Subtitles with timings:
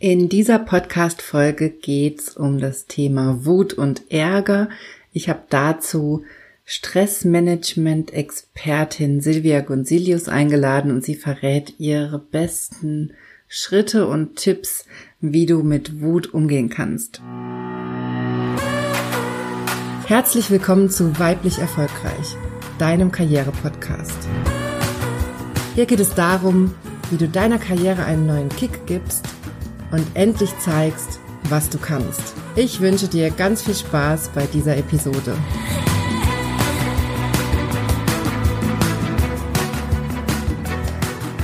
[0.00, 4.68] In dieser Podcast-Folge geht's um das Thema Wut und Ärger.
[5.12, 6.22] Ich habe dazu
[6.64, 13.10] Stressmanagement-Expertin Silvia Gonzilius eingeladen und sie verrät ihre besten
[13.48, 14.84] Schritte und Tipps,
[15.20, 17.20] wie du mit Wut umgehen kannst.
[20.06, 22.36] Herzlich willkommen zu Weiblich Erfolgreich,
[22.78, 24.28] deinem Karriere-Podcast.
[25.74, 26.72] Hier geht es darum,
[27.10, 29.26] wie du deiner Karriere einen neuen Kick gibst–
[29.90, 32.34] und endlich zeigst, was du kannst.
[32.56, 35.36] Ich wünsche dir ganz viel Spaß bei dieser Episode.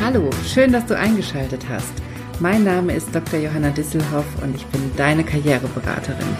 [0.03, 1.93] Hallo, schön, dass du eingeschaltet hast.
[2.41, 3.41] Mein Name ist Dr.
[3.41, 6.37] Johanna Disselhoff und ich bin deine Karriereberaterin.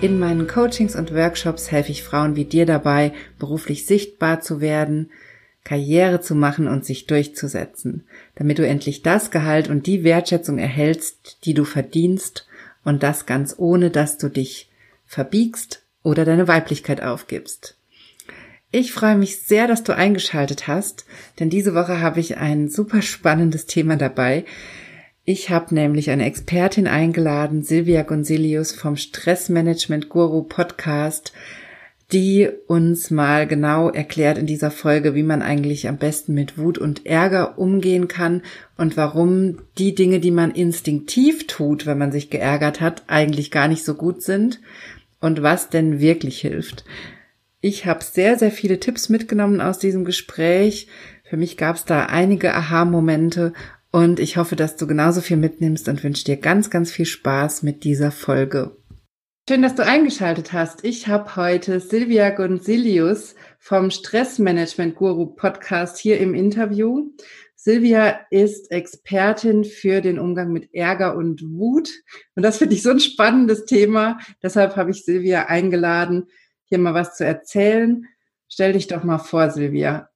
[0.00, 5.10] In meinen Coachings und Workshops helfe ich Frauen wie dir dabei, beruflich sichtbar zu werden,
[5.64, 11.44] Karriere zu machen und sich durchzusetzen, damit du endlich das Gehalt und die Wertschätzung erhältst,
[11.44, 12.46] die du verdienst
[12.84, 14.70] und das ganz ohne, dass du dich
[15.06, 17.76] verbiegst oder deine Weiblichkeit aufgibst.
[18.70, 21.06] Ich freue mich sehr, dass du eingeschaltet hast,
[21.38, 24.44] denn diese Woche habe ich ein super spannendes Thema dabei.
[25.24, 31.32] Ich habe nämlich eine Expertin eingeladen, Silvia Gonzilius vom Stressmanagement Guru Podcast,
[32.12, 36.78] die uns mal genau erklärt in dieser Folge, wie man eigentlich am besten mit Wut
[36.78, 38.42] und Ärger umgehen kann
[38.78, 43.68] und warum die Dinge, die man instinktiv tut, wenn man sich geärgert hat, eigentlich gar
[43.68, 44.60] nicht so gut sind
[45.20, 46.84] und was denn wirklich hilft.
[47.60, 50.88] Ich habe sehr, sehr viele Tipps mitgenommen aus diesem Gespräch.
[51.24, 53.52] Für mich gab es da einige Aha-Momente
[53.90, 57.64] und ich hoffe, dass du genauso viel mitnimmst und wünsche dir ganz, ganz viel Spaß
[57.64, 58.77] mit dieser Folge.
[59.48, 60.84] Schön, dass du eingeschaltet hast.
[60.84, 67.12] Ich habe heute Silvia Gonzilius vom Stressmanagement Guru Podcast hier im Interview.
[67.54, 71.88] Silvia ist Expertin für den Umgang mit Ärger und Wut.
[72.36, 74.18] Und das finde ich so ein spannendes Thema.
[74.42, 76.26] Deshalb habe ich Silvia eingeladen,
[76.66, 78.04] hier mal was zu erzählen.
[78.50, 80.10] Stell dich doch mal vor, Silvia.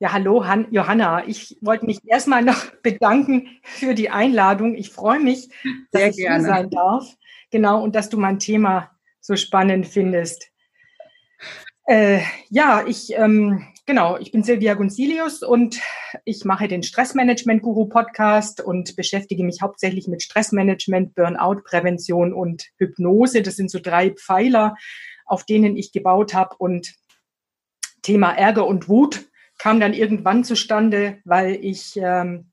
[0.00, 1.26] Ja, hallo Han Johanna.
[1.26, 4.74] Ich wollte mich erstmal noch bedanken für die Einladung.
[4.74, 5.48] Ich freue mich,
[5.92, 6.44] dass Sehr ich gerne.
[6.44, 7.16] hier sein darf.
[7.50, 10.50] Genau, und dass du mein Thema so spannend findest.
[11.86, 12.20] Äh,
[12.50, 15.80] ja, ich, ähm, genau, ich bin Silvia Gonzilius und
[16.26, 23.40] ich mache den Stressmanagement-Guru-Podcast und beschäftige mich hauptsächlich mit Stressmanagement, Burnout-Prävention und Hypnose.
[23.40, 24.74] Das sind so drei Pfeiler,
[25.24, 26.56] auf denen ich gebaut habe.
[26.58, 26.94] Und
[28.02, 29.24] Thema Ärger und Wut
[29.56, 32.47] kam dann irgendwann zustande, weil ich ähm,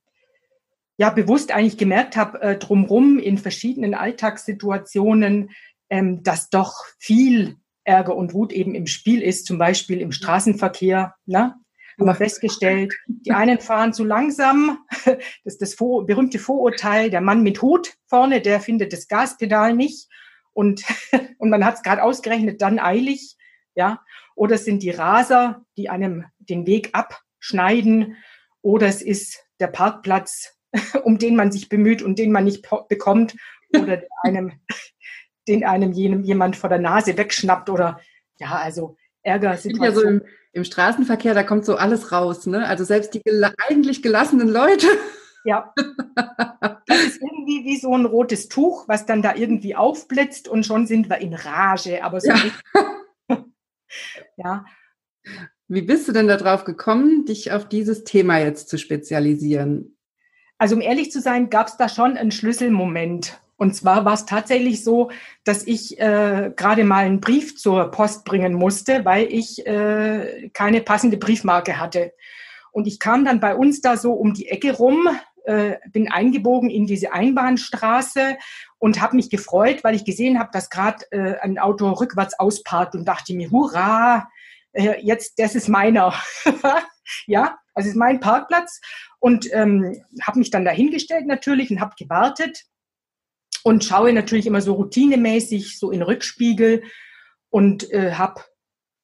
[0.98, 5.52] ja bewusst eigentlich gemerkt habe, äh, drumrum in verschiedenen Alltagssituationen,
[5.90, 11.16] ähm, dass doch viel Ärger und Wut eben im Spiel ist, zum Beispiel im Straßenverkehr.
[11.26, 11.56] Ne?
[11.98, 14.80] Haben wir festgestellt, die einen fahren zu langsam.
[15.06, 19.76] Das ist das Vor berühmte Vorurteil, der Mann mit Hut vorne, der findet das Gaspedal
[19.76, 20.10] nicht.
[20.54, 20.84] Und,
[21.38, 23.36] und man hat es gerade ausgerechnet, dann eilig.
[23.76, 24.02] Ja?
[24.36, 28.18] Oder es sind die Raser, die einem den Weg abschneiden.
[28.62, 30.55] Oder es ist der Parkplatz
[31.04, 33.36] um den man sich bemüht und den man nicht bekommt
[33.76, 34.52] oder einem,
[35.48, 38.00] den einem jenem, jemand vor der Nase wegschnappt oder
[38.38, 39.84] ja, also Ärgersituation.
[39.84, 40.22] Ja so im,
[40.54, 42.68] im, Straßenverkehr, da kommt so alles raus, ne?
[42.68, 44.88] Also selbst die gel eigentlich gelassenen Leute.
[45.46, 45.74] Ja.
[46.88, 50.88] Das ist irgendwie wie so ein rotes Tuch, was dann da irgendwie aufblitzt und schon
[50.88, 52.52] sind wir in Rage, aber so ja.
[54.38, 54.66] ja.
[55.68, 59.95] Wie bist du denn darauf gekommen, dich auf dieses Thema jetzt zu spezialisieren?
[60.58, 63.40] Also um ehrlich zu sein, gab es da schon einen Schlüsselmoment.
[63.58, 65.12] Und zwar war es tatsächlich so,
[65.44, 70.82] dass ich äh, gerade mal einen Brief zur Post bringen musste, weil ich äh, keine
[70.82, 72.14] passende Briefmarke hatte.
[72.72, 75.08] Und ich kam dann bei uns da so um die Ecke rum,
[75.46, 78.38] äh, bin eingebogen in diese Einbahnstraße
[78.80, 82.94] und habe mich gefreut, weil ich gesehen habe, dass gerade äh, ein Auto rückwärts ausparkt
[82.96, 84.28] und dachte mir, hurra,
[84.74, 86.14] äh, jetzt, das ist meiner.
[87.28, 88.82] ja, also ist mein Parkplatz
[89.26, 92.66] und ähm, habe mich dann dahingestellt natürlich und habe gewartet
[93.64, 96.84] und schaue natürlich immer so routinemäßig so in Rückspiegel
[97.50, 98.44] und äh, habe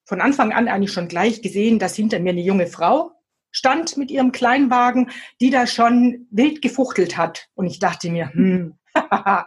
[0.06, 3.14] von Anfang an eigentlich schon gleich gesehen, dass hinter mir eine junge Frau
[3.50, 5.10] stand mit ihrem Kleinwagen,
[5.42, 7.48] die da schon wild gefuchtelt hat.
[7.56, 8.78] Und ich dachte mir, hm,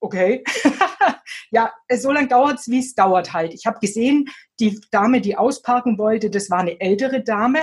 [0.00, 0.42] okay,
[1.50, 3.52] ja, so lange dauert es, wie es dauert halt.
[3.52, 7.60] Ich habe gesehen, die Dame, die ausparken wollte, das war eine ältere Dame,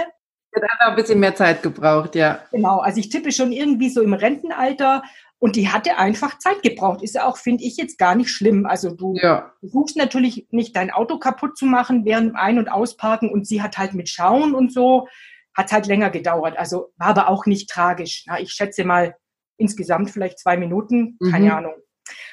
[0.64, 2.40] hat auch ein bisschen mehr Zeit gebraucht, ja.
[2.52, 5.04] Genau, also ich tippe schon irgendwie so im Rentenalter
[5.40, 7.02] und die hatte einfach Zeit gebraucht.
[7.04, 8.66] Ist ja auch, finde ich, jetzt gar nicht schlimm.
[8.66, 9.52] Also du ja.
[9.60, 13.78] versuchst natürlich nicht dein Auto kaputt zu machen während Ein- und Ausparken und sie hat
[13.78, 15.08] halt mit Schauen und so,
[15.54, 16.58] hat halt länger gedauert.
[16.58, 18.24] Also war aber auch nicht tragisch.
[18.28, 19.16] Na, ich schätze mal
[19.58, 21.52] insgesamt vielleicht zwei Minuten, keine mhm.
[21.52, 21.74] Ahnung.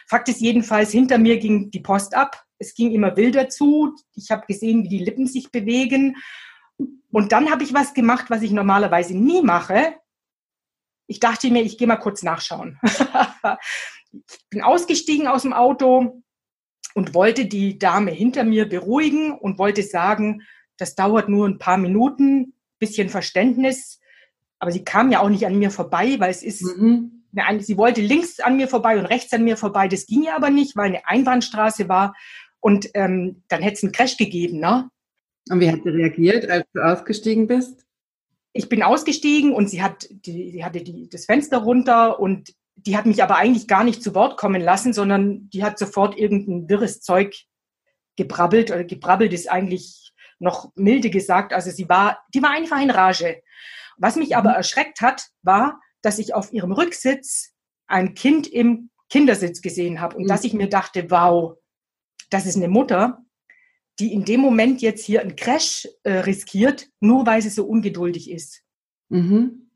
[0.07, 2.43] Fakt ist jedenfalls, hinter mir ging die Post ab.
[2.59, 3.95] Es ging immer wilder zu.
[4.15, 6.17] Ich habe gesehen, wie die Lippen sich bewegen.
[7.11, 9.95] Und dann habe ich was gemacht, was ich normalerweise nie mache.
[11.07, 12.79] Ich dachte mir, ich gehe mal kurz nachschauen.
[14.13, 16.23] ich bin ausgestiegen aus dem Auto
[16.95, 20.43] und wollte die Dame hinter mir beruhigen und wollte sagen,
[20.79, 24.01] das dauert nur ein paar Minuten, bisschen Verständnis.
[24.59, 27.23] Aber sie kam ja auch nicht an mir vorbei, weil es ist mhm
[27.61, 29.89] sie wollte links an mir vorbei und rechts an mir vorbei.
[29.89, 32.15] Das ging ja aber nicht, weil eine Einbahnstraße war.
[32.61, 34.61] Und ähm, dann hätte es einen Crash gegeben.
[34.61, 34.89] Ne?
[35.51, 37.85] Und wie hat sie reagiert, als du ausgestiegen bist?
[38.53, 42.97] Ich bin ausgestiegen und sie, hat die, sie hatte die, das Fenster runter und die
[42.97, 46.69] hat mich aber eigentlich gar nicht zu Wort kommen lassen, sondern die hat sofort irgendein
[46.69, 47.35] wirres Zeug
[48.17, 48.71] gebrabbelt.
[48.71, 51.53] Oder gebrabbelt ist eigentlich noch milde gesagt.
[51.53, 53.43] Also sie war, die war einfach in Rage.
[53.97, 54.57] Was mich aber mhm.
[54.57, 57.53] erschreckt hat, war, dass ich auf ihrem Rücksitz
[57.87, 60.29] ein Kind im Kindersitz gesehen habe und mhm.
[60.29, 61.57] dass ich mir dachte, wow,
[62.31, 63.23] das ist eine Mutter,
[63.99, 68.31] die in dem Moment jetzt hier einen Crash äh, riskiert, nur weil sie so ungeduldig
[68.31, 68.63] ist.
[69.09, 69.71] Mhm.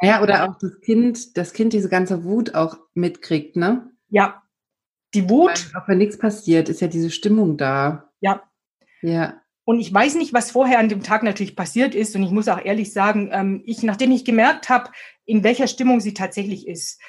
[0.00, 3.90] Ja, oder auch das Kind, das Kind diese ganze Wut auch mitkriegt, ne?
[4.10, 4.42] Ja.
[5.14, 5.72] Die Wut.
[5.72, 8.10] Weil, auch wenn nichts passiert, ist ja diese Stimmung da.
[8.20, 8.42] Ja.
[9.00, 9.40] Ja.
[9.64, 12.16] Und ich weiß nicht, was vorher an dem Tag natürlich passiert ist.
[12.16, 14.90] Und ich muss auch ehrlich sagen, ähm, ich, nachdem ich gemerkt habe,
[15.24, 17.00] in welcher Stimmung sie tatsächlich ist,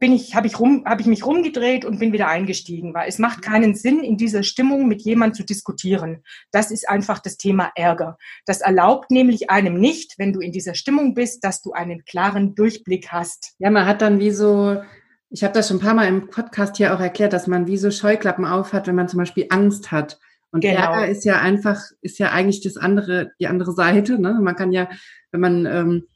[0.00, 3.18] bin ich, habe ich rum, habe ich mich rumgedreht und bin wieder eingestiegen, weil es
[3.18, 6.22] macht keinen Sinn, in dieser Stimmung mit jemandem zu diskutieren.
[6.50, 8.18] Das ist einfach das Thema Ärger.
[8.44, 12.54] Das erlaubt nämlich einem nicht, wenn du in dieser Stimmung bist, dass du einen klaren
[12.54, 13.54] Durchblick hast.
[13.58, 14.82] Ja, man hat dann wie so,
[15.30, 17.76] ich habe das schon ein paar Mal im Podcast hier auch erklärt, dass man wie
[17.76, 20.18] so Scheuklappen aufhat, wenn man zum Beispiel Angst hat.
[20.50, 20.80] Und genau.
[20.80, 24.18] Ärger ist ja einfach, ist ja eigentlich das andere, die andere Seite.
[24.18, 24.38] Ne?
[24.42, 24.88] Man kann ja,
[25.30, 26.08] wenn man, ähm,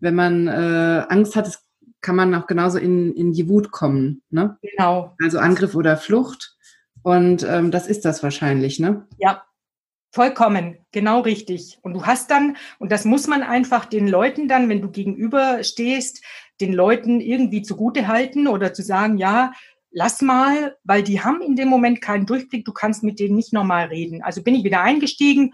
[0.00, 1.58] wenn man äh, Angst hat,
[2.04, 4.22] kann man auch genauso in, in die Wut kommen.
[4.30, 4.58] Ne?
[4.62, 5.16] Genau.
[5.22, 6.56] Also Angriff oder Flucht.
[7.02, 9.06] Und ähm, das ist das wahrscheinlich, ne?
[9.18, 9.44] Ja,
[10.14, 11.80] Vollkommen, genau richtig.
[11.82, 15.64] Und du hast dann, und das muss man einfach den Leuten dann, wenn du gegenüber
[15.64, 16.22] stehst,
[16.60, 19.50] den Leuten irgendwie zugute halten oder zu sagen, ja,
[19.90, 23.52] lass mal, weil die haben in dem Moment keinen Durchblick, du kannst mit denen nicht
[23.52, 24.22] normal reden.
[24.22, 25.52] Also bin ich wieder eingestiegen.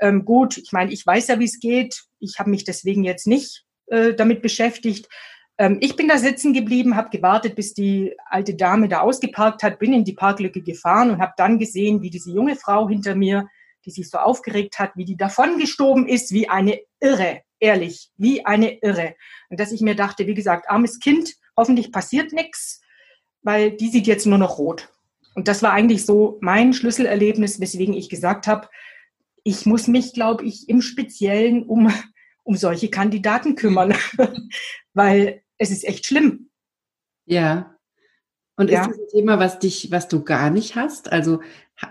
[0.00, 2.02] Ähm, gut, ich meine, ich weiß ja, wie es geht.
[2.18, 5.08] Ich habe mich deswegen jetzt nicht äh, damit beschäftigt.
[5.62, 9.78] Ähm, ich bin da sitzen geblieben, habe gewartet, bis die alte Dame da ausgeparkt hat,
[9.78, 13.48] bin in die Parklücke gefahren und habe dann gesehen, wie diese junge Frau hinter mir,
[13.84, 18.44] die sich so aufgeregt hat, wie die davon gestoben ist, wie eine Irre, ehrlich, wie
[18.44, 19.14] eine Irre.
[19.48, 22.82] Und dass ich mir dachte, wie gesagt, armes Kind, hoffentlich passiert nichts
[23.42, 24.88] weil die sieht jetzt nur noch rot.
[25.34, 28.68] Und das war eigentlich so mein Schlüsselerlebnis, weswegen ich gesagt habe,
[29.44, 31.92] ich muss mich, glaube ich, im Speziellen um,
[32.44, 33.94] um solche Kandidaten kümmern,
[34.94, 36.50] weil es ist echt schlimm.
[37.26, 37.76] Ja.
[38.56, 38.82] Und ja.
[38.82, 41.10] ist das ein Thema, was dich, was du gar nicht hast?
[41.10, 41.40] Also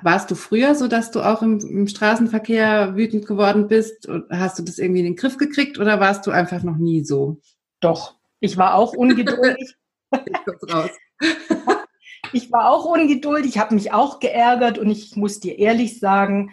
[0.01, 4.07] warst du früher so, dass du auch im, im Straßenverkehr wütend geworden bist?
[4.07, 7.03] Und hast du das irgendwie in den Griff gekriegt oder warst du einfach noch nie
[7.03, 7.41] so?
[7.79, 9.75] Doch, ich war auch ungeduldig.
[10.71, 10.91] raus.
[12.33, 16.51] ich war auch ungeduldig, habe mich auch geärgert und ich muss dir ehrlich sagen,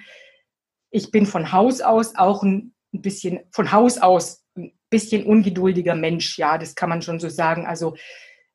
[0.90, 4.44] ich bin von Haus aus auch ein bisschen, von Haus aus
[4.90, 6.38] bisschen ungeduldiger Mensch.
[6.38, 7.66] Ja, das kann man schon so sagen.
[7.66, 7.96] Also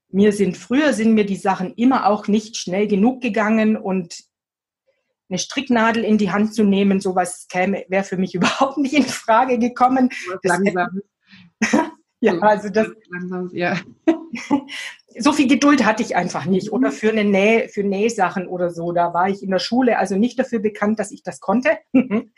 [0.09, 4.23] mir sind früher sind mir die Sachen immer auch nicht schnell genug gegangen und
[5.29, 9.03] eine Stricknadel in die Hand zu nehmen, sowas käme, wäre für mich überhaupt nicht in
[9.03, 10.09] Frage gekommen.
[10.43, 11.01] Langsam.
[12.19, 12.87] ja, also das.
[13.09, 13.79] Langsam, ja.
[15.19, 16.71] so viel Geduld hatte ich einfach nicht.
[16.71, 16.93] Oder mhm.
[16.93, 18.91] für eine Näh, für Nähsachen oder so.
[18.91, 21.77] Da war ich in der Schule also nicht dafür bekannt, dass ich das konnte.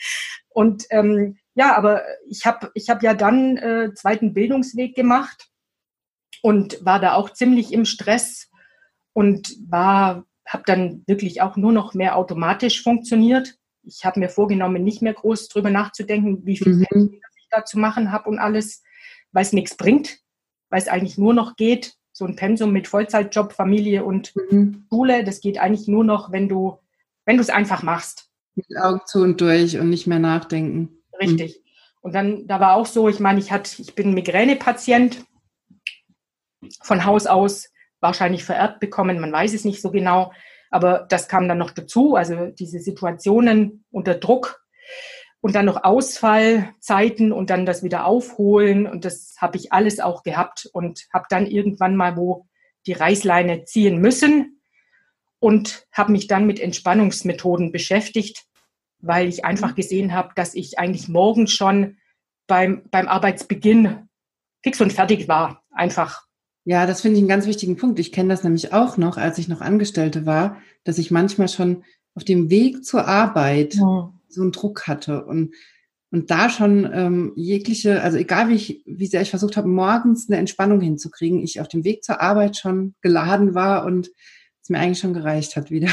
[0.49, 5.49] und ähm, ja, aber ich habe ich hab ja dann äh, zweiten Bildungsweg gemacht
[6.41, 8.49] und war da auch ziemlich im Stress
[9.13, 13.57] und war habe dann wirklich auch nur noch mehr automatisch funktioniert.
[13.83, 17.19] Ich habe mir vorgenommen, nicht mehr groß drüber nachzudenken, wie viel mhm.
[17.35, 18.83] ich da zu machen habe und alles,
[19.31, 20.19] weil es nichts bringt,
[20.69, 24.85] weil es eigentlich nur noch geht, so ein Pensum mit Vollzeitjob, Familie und mhm.
[24.89, 26.77] Schule, das geht eigentlich nur noch, wenn du,
[27.25, 28.29] wenn du es einfach machst.
[28.55, 30.94] Mit Augen zu und durch und nicht mehr nachdenken.
[31.19, 31.57] Richtig.
[31.57, 31.61] Mhm.
[32.01, 35.25] Und dann, da war auch so, ich meine, ich hatte, ich bin Migränepatient
[36.83, 40.31] von Haus aus, wahrscheinlich vererbt bekommen, man weiß es nicht so genau,
[40.69, 44.65] aber das kam dann noch dazu, also diese Situationen unter Druck,
[45.45, 48.87] und dann noch Ausfallzeiten und dann das wieder aufholen.
[48.87, 52.47] Und das habe ich alles auch gehabt und habe dann irgendwann mal wo
[52.87, 54.59] die Reißleine ziehen müssen
[55.37, 58.45] und habe mich dann mit Entspannungsmethoden beschäftigt,
[58.99, 59.75] weil ich einfach mhm.
[59.75, 61.97] gesehen habe, dass ich eigentlich morgen schon
[62.47, 64.07] beim, beim Arbeitsbeginn
[64.63, 65.63] fix und fertig war.
[65.71, 66.23] Einfach
[66.63, 67.99] Ja, das finde ich einen ganz wichtigen Punkt.
[67.99, 71.83] Ich kenne das nämlich auch noch, als ich noch Angestellte war, dass ich manchmal schon
[72.13, 74.13] auf dem Weg zur Arbeit ja.
[74.27, 75.53] so einen Druck hatte und
[76.15, 80.29] und da schon ähm, jegliche, also egal wie ich, wie sehr ich versucht habe, morgens
[80.29, 84.09] eine Entspannung hinzukriegen, ich auf dem Weg zur Arbeit schon geladen war und
[84.61, 85.89] es mir eigentlich schon gereicht hat wieder.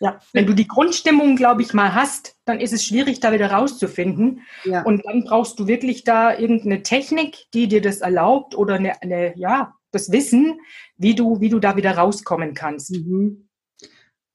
[0.00, 3.50] Ja, wenn du die Grundstimmung, glaube ich, mal hast, dann ist es schwierig, da wieder
[3.50, 4.42] rauszufinden.
[4.64, 4.82] Ja.
[4.82, 9.36] Und dann brauchst du wirklich da irgendeine Technik, die dir das erlaubt oder eine, eine
[9.36, 10.60] ja, das Wissen,
[10.96, 12.92] wie du, wie du da wieder rauskommen kannst.
[12.92, 13.48] Mhm.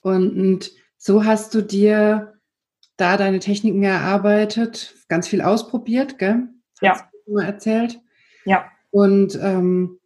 [0.01, 2.33] Und, und so hast du dir
[2.97, 6.47] da deine Techniken erarbeitet, ganz viel ausprobiert, gell?
[6.81, 6.91] Ja.
[6.91, 7.99] Hast du mal erzählt.
[8.45, 8.69] Ja.
[8.91, 9.99] Und ähm,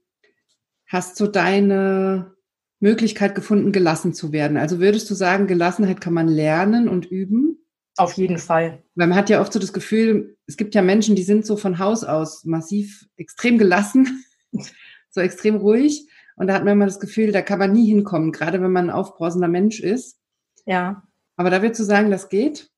[0.87, 2.36] hast du deine
[2.79, 4.57] Möglichkeit gefunden, gelassen zu werden?
[4.57, 7.57] Also würdest du sagen, Gelassenheit kann man lernen und üben?
[7.97, 8.83] Auf jeden Fall.
[8.95, 11.57] Weil man hat ja oft so das Gefühl, es gibt ja Menschen, die sind so
[11.57, 14.23] von Haus aus massiv extrem gelassen,
[15.09, 16.07] so extrem ruhig.
[16.35, 18.89] Und da hat man immer das Gefühl, da kann man nie hinkommen, gerade wenn man
[18.89, 20.19] ein aufbrausender Mensch ist.
[20.65, 21.03] Ja.
[21.35, 22.69] Aber da würdest du sagen, das geht?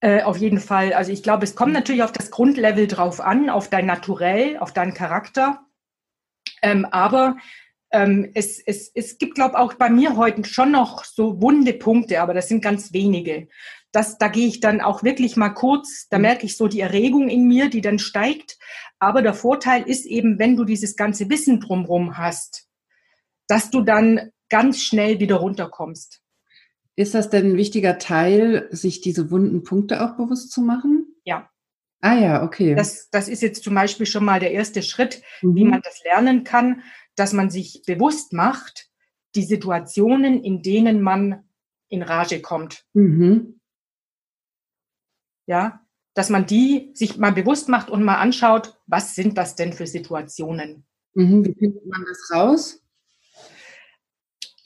[0.00, 0.92] Äh, auf jeden Fall.
[0.92, 4.72] Also ich glaube, es kommt natürlich auf das Grundlevel drauf an, auf dein Naturell, auf
[4.72, 5.60] deinen Charakter.
[6.62, 7.36] Ähm, aber
[7.94, 11.72] ähm, es, es, es gibt, glaube ich, auch bei mir heute schon noch so wunde
[11.72, 13.48] Punkte, aber das sind ganz wenige.
[13.92, 16.22] Das, da gehe ich dann auch wirklich mal kurz, da mhm.
[16.22, 18.58] merke ich so die Erregung in mir, die dann steigt.
[18.98, 22.66] Aber der Vorteil ist eben, wenn du dieses ganze Wissen drumherum hast,
[23.46, 26.20] dass du dann ganz schnell wieder runterkommst.
[26.96, 31.06] Ist das denn ein wichtiger Teil, sich diese wunden Punkte auch bewusst zu machen?
[31.24, 31.48] Ja.
[32.00, 32.74] Ah ja, okay.
[32.74, 35.54] Das, das ist jetzt zum Beispiel schon mal der erste Schritt, mhm.
[35.54, 36.82] wie man das lernen kann,
[37.16, 38.90] dass man sich bewusst macht,
[39.34, 41.48] die Situationen, in denen man
[41.88, 42.84] in Rage kommt.
[42.92, 43.60] Mhm.
[45.46, 45.80] Ja,
[46.14, 49.86] dass man die sich mal bewusst macht und mal anschaut, was sind das denn für
[49.86, 50.86] Situationen?
[51.14, 51.44] Mhm.
[51.44, 52.83] Wie findet man das raus?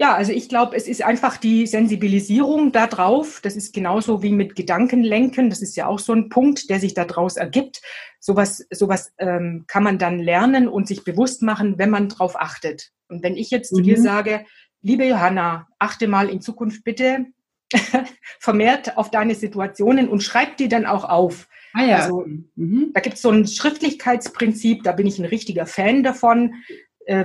[0.01, 3.41] Ja, also ich glaube, es ist einfach die Sensibilisierung darauf.
[3.43, 5.51] Das ist genauso wie mit Gedankenlenken.
[5.51, 7.83] Das ist ja auch so ein Punkt, der sich daraus ergibt.
[8.21, 12.93] Sowas, sowas ähm, kann man dann lernen und sich bewusst machen, wenn man darauf achtet.
[13.09, 13.77] Und wenn ich jetzt mhm.
[13.77, 14.03] zu dir mhm.
[14.03, 14.45] sage,
[14.83, 17.27] liebe Johanna, achte mal in Zukunft bitte
[18.39, 21.49] vermehrt auf deine Situationen und schreib die dann auch auf.
[21.75, 21.97] Ah ja.
[21.97, 22.25] Also,
[22.55, 22.93] mhm.
[22.95, 26.55] Da gibt es so ein Schriftlichkeitsprinzip, da bin ich ein richtiger Fan davon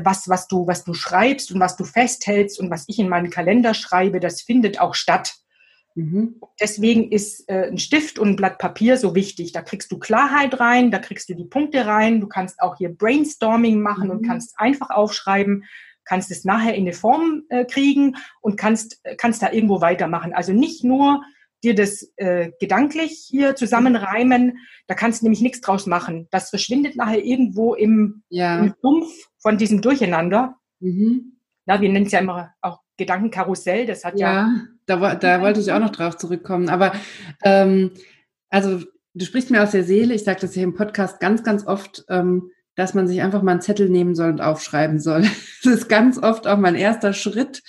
[0.03, 3.29] was, was, du, was du schreibst und was du festhältst und was ich in meinen
[3.29, 5.35] Kalender schreibe, das findet auch statt.
[5.95, 6.41] Mhm.
[6.59, 9.51] Deswegen ist äh, ein Stift und ein Blatt Papier so wichtig.
[9.51, 12.19] Da kriegst du Klarheit rein, da kriegst du die Punkte rein.
[12.19, 14.11] Du kannst auch hier Brainstorming machen mhm.
[14.11, 15.65] und kannst einfach aufschreiben,
[16.05, 20.33] kannst es nachher in eine Form äh, kriegen und kannst, äh, kannst da irgendwo weitermachen.
[20.33, 21.21] Also nicht nur
[21.63, 26.27] dir das äh, gedanklich hier zusammenreimen, da kannst du nämlich nichts draus machen.
[26.31, 28.59] Das verschwindet nachher irgendwo im, ja.
[28.59, 30.55] im Sumpf von diesem Durcheinander.
[30.79, 31.37] Mhm.
[31.65, 34.33] Na, wir nennen es ja immer auch Gedankenkarussell, das hat ja.
[34.33, 36.69] Ja, da, da wollte ich auch noch drauf zurückkommen.
[36.69, 36.93] Aber
[37.43, 37.91] ähm,
[38.49, 38.81] also
[39.13, 42.03] du sprichst mir aus der Seele, ich sage das hier im Podcast ganz, ganz oft,
[42.09, 45.23] ähm, dass man sich einfach mal einen Zettel nehmen soll und aufschreiben soll.
[45.63, 47.63] Das ist ganz oft auch mein erster Schritt,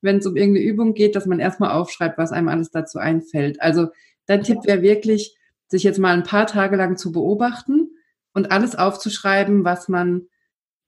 [0.00, 3.60] wenn es um irgendeine Übung geht, dass man erstmal aufschreibt, was einem alles dazu einfällt.
[3.60, 3.88] Also
[4.24, 5.36] dein Tipp wäre wirklich,
[5.68, 7.90] sich jetzt mal ein paar Tage lang zu beobachten
[8.32, 10.22] und alles aufzuschreiben, was man,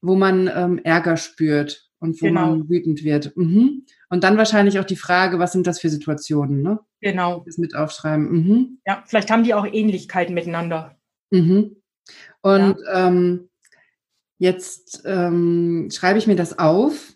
[0.00, 2.50] wo man ähm, Ärger spürt und wo genau.
[2.50, 3.36] man wütend wird.
[3.36, 3.84] Mhm.
[4.08, 6.80] Und dann wahrscheinlich auch die Frage, was sind das für Situationen, ne?
[7.00, 7.42] Genau.
[7.44, 8.30] Das mit aufschreiben.
[8.30, 8.78] Mhm.
[8.86, 10.96] Ja, vielleicht haben die auch Ähnlichkeiten miteinander.
[11.30, 11.76] Mhm.
[12.40, 13.08] Und ja.
[13.08, 13.48] ähm,
[14.38, 17.14] Jetzt ähm, schreibe ich mir das auf,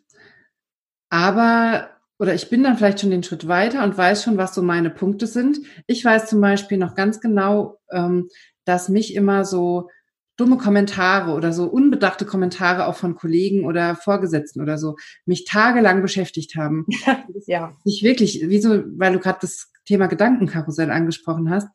[1.10, 4.62] aber oder ich bin dann vielleicht schon den Schritt weiter und weiß schon, was so
[4.62, 5.58] meine Punkte sind.
[5.86, 8.28] Ich weiß zum Beispiel noch ganz genau, ähm,
[8.66, 9.88] dass mich immer so
[10.36, 16.02] dumme Kommentare oder so unbedachte Kommentare auch von Kollegen oder Vorgesetzten oder so mich tagelang
[16.02, 16.86] beschäftigt haben.
[17.46, 17.76] ja.
[17.84, 21.68] Ich wirklich, wieso, weil du gerade das Thema Gedankenkarussell angesprochen hast,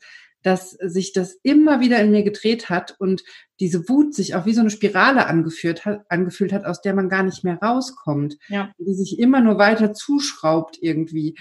[0.45, 3.23] dass sich das immer wieder in mir gedreht hat und
[3.59, 7.09] diese Wut sich auch wie so eine Spirale angeführt hat, angefühlt hat, aus der man
[7.09, 8.37] gar nicht mehr rauskommt.
[8.47, 8.71] Ja.
[8.77, 11.35] Die sich immer nur weiter zuschraubt irgendwie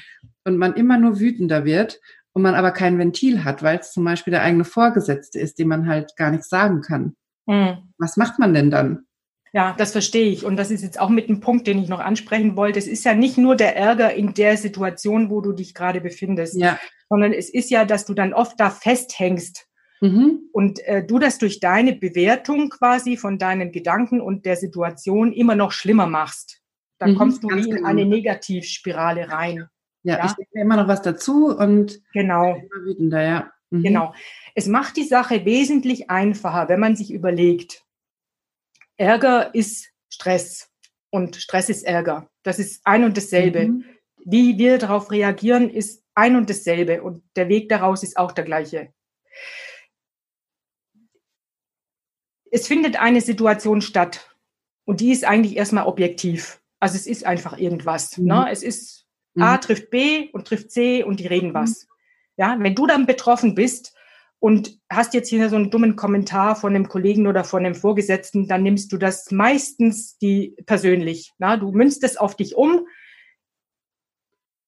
[0.44, 2.00] und man immer nur wütender wird
[2.32, 5.68] und man aber kein Ventil hat, weil es zum Beispiel der eigene Vorgesetzte ist, dem
[5.68, 7.14] man halt gar nichts sagen kann.
[7.44, 7.92] Mhm.
[7.99, 9.04] Was macht man denn dann?
[9.54, 10.44] Ja, das verstehe ich.
[10.44, 12.80] Und das ist jetzt auch mit einem Punkt, den ich noch ansprechen wollte.
[12.80, 16.56] Es ist ja nicht nur der Ärger in der Situation, wo du dich gerade befindest,
[16.56, 16.76] ja.
[17.08, 19.68] sondern es ist ja, dass du dann oft da festhängst
[20.00, 20.40] mhm.
[20.50, 25.54] und äh, du das durch deine Bewertung quasi von deinen Gedanken und der Situation immer
[25.54, 26.61] noch schlimmer machst.
[26.99, 27.88] Dann mhm, kommst du wie in genau.
[27.88, 29.68] eine Negativspirale rein.
[30.02, 30.26] Ja, ja?
[30.26, 32.56] ich denke immer noch was dazu und genau.
[32.56, 33.52] immer wütender, ja.
[33.70, 33.82] Mhm.
[33.84, 34.14] Genau.
[34.56, 37.84] Es macht die Sache wesentlich einfacher, wenn man sich überlegt,
[38.96, 40.70] Ärger ist Stress.
[41.10, 42.28] und Stress ist Ärger.
[42.42, 43.68] Das ist ein und dasselbe.
[43.68, 43.84] Mhm.
[44.24, 48.44] Wie wir darauf reagieren, ist ein und dasselbe und der Weg daraus ist auch der
[48.44, 48.92] gleiche.
[52.50, 54.36] Es findet eine Situation statt
[54.84, 56.60] und die ist eigentlich erstmal objektiv.
[56.80, 58.18] Also es ist einfach irgendwas.
[58.18, 58.26] Mhm.
[58.26, 58.48] Ne?
[58.50, 59.06] Es ist
[59.38, 59.60] A mhm.
[59.60, 61.84] trifft B und trifft C und die reden was.
[61.84, 61.88] Mhm.
[62.36, 63.93] Ja, wenn du dann betroffen bist
[64.44, 68.46] und hast jetzt hier so einen dummen Kommentar von einem Kollegen oder von einem Vorgesetzten,
[68.46, 71.32] dann nimmst du das meistens die persönlich.
[71.38, 71.56] Na?
[71.56, 72.86] Du münzt es auf dich um,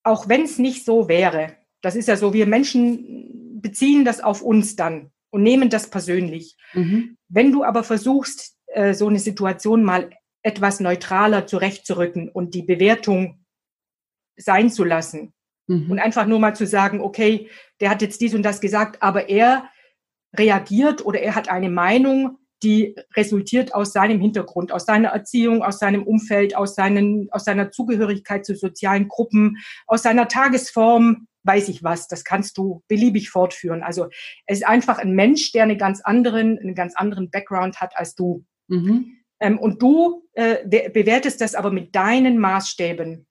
[0.02, 1.58] auch wenn es nicht so wäre.
[1.82, 6.56] Das ist ja so, wir Menschen beziehen das auf uns dann und nehmen das persönlich.
[6.72, 7.18] Mhm.
[7.28, 10.08] Wenn du aber versuchst, äh, so eine Situation mal
[10.42, 13.44] etwas neutraler zurechtzurücken und die Bewertung
[14.38, 15.34] sein zu lassen
[15.66, 15.90] mhm.
[15.90, 17.48] und einfach nur mal zu sagen, okay,
[17.80, 19.68] der hat jetzt dies und das gesagt, aber er
[20.36, 25.78] reagiert oder er hat eine Meinung, die resultiert aus seinem Hintergrund, aus seiner Erziehung, aus
[25.78, 31.84] seinem Umfeld, aus, seinen, aus seiner Zugehörigkeit zu sozialen Gruppen, aus seiner Tagesform, weiß ich
[31.84, 33.82] was, das kannst du beliebig fortführen.
[33.82, 34.06] Also
[34.46, 38.14] es ist einfach ein Mensch, der einen ganz anderen, einen ganz anderen Background hat als
[38.14, 38.44] du.
[38.68, 39.12] Mhm.
[39.38, 43.26] Ähm, und du äh, bewertest das aber mit deinen Maßstäben.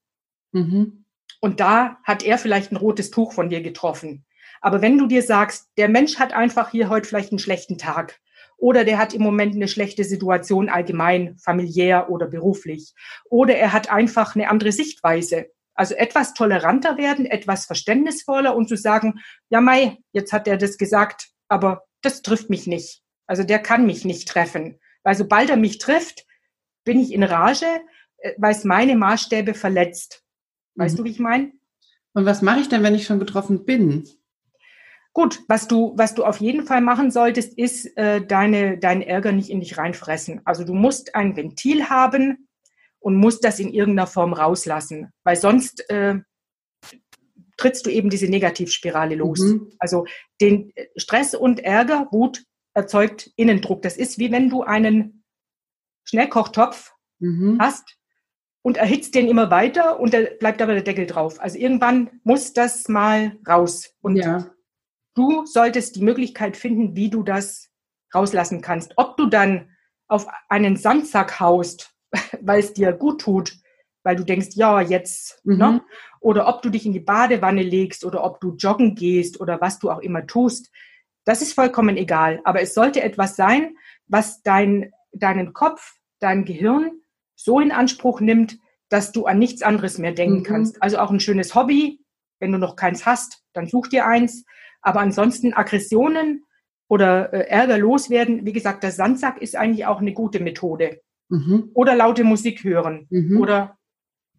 [0.51, 1.04] Mhm.
[1.41, 4.25] Und da hat er vielleicht ein rotes Tuch von dir getroffen.
[4.61, 8.19] Aber wenn du dir sagst, der Mensch hat einfach hier heute vielleicht einen schlechten Tag
[8.57, 12.93] oder der hat im Moment eine schlechte Situation allgemein, familiär oder beruflich
[13.29, 18.77] oder er hat einfach eine andere Sichtweise, also etwas toleranter werden, etwas verständnisvoller und zu
[18.77, 23.01] sagen, ja Mai, jetzt hat er das gesagt, aber das trifft mich nicht.
[23.27, 24.79] Also der kann mich nicht treffen.
[25.03, 26.25] Weil sobald er mich trifft,
[26.83, 27.67] bin ich in Rage,
[28.17, 30.24] äh, weil es meine Maßstäbe verletzt.
[30.75, 30.97] Weißt mhm.
[30.97, 31.51] du, wie ich meine?
[32.13, 34.07] Und was mache ich denn, wenn ich schon getroffen bin?
[35.13, 39.31] Gut, was du, was du auf jeden Fall machen solltest, ist äh, deine, deinen Ärger
[39.31, 40.41] nicht in dich reinfressen.
[40.43, 42.45] Also du musst ein Ventil haben,
[43.05, 46.15] und musst das in irgendeiner Form rauslassen, weil sonst äh,
[47.55, 49.41] trittst du eben diese Negativspirale los.
[49.41, 49.71] Mhm.
[49.77, 50.07] Also
[50.41, 53.83] den Stress und Ärger, Wut erzeugt Innendruck.
[53.83, 55.23] Das ist wie wenn du einen
[56.05, 57.59] Schnellkochtopf mhm.
[57.59, 57.94] hast
[58.65, 61.39] und erhitzt den immer weiter und da bleibt aber der Deckel drauf.
[61.39, 63.93] Also irgendwann muss das mal raus.
[64.01, 64.47] Und ja.
[65.13, 67.69] du solltest die Möglichkeit finden, wie du das
[68.13, 68.93] rauslassen kannst.
[68.95, 69.69] Ob du dann
[70.07, 71.95] auf einen Sandsack haust
[72.41, 73.57] weil es dir gut tut,
[74.03, 75.57] weil du denkst, ja, jetzt, mhm.
[75.57, 75.81] ne?
[76.19, 79.79] oder ob du dich in die Badewanne legst oder ob du joggen gehst oder was
[79.79, 80.71] du auch immer tust,
[81.23, 82.41] das ist vollkommen egal.
[82.43, 87.01] Aber es sollte etwas sein, was dein, deinen Kopf, dein Gehirn
[87.35, 88.57] so in Anspruch nimmt,
[88.89, 90.43] dass du an nichts anderes mehr denken mhm.
[90.43, 90.81] kannst.
[90.81, 91.99] Also auch ein schönes Hobby,
[92.39, 94.45] wenn du noch keins hast, dann such dir eins.
[94.81, 96.43] Aber ansonsten Aggressionen
[96.87, 101.01] oder äh, Ärger loswerden, wie gesagt, der Sandsack ist eigentlich auch eine gute Methode.
[101.29, 101.71] Mhm.
[101.73, 103.07] Oder laute Musik hören.
[103.09, 103.41] Mhm.
[103.41, 103.77] Oder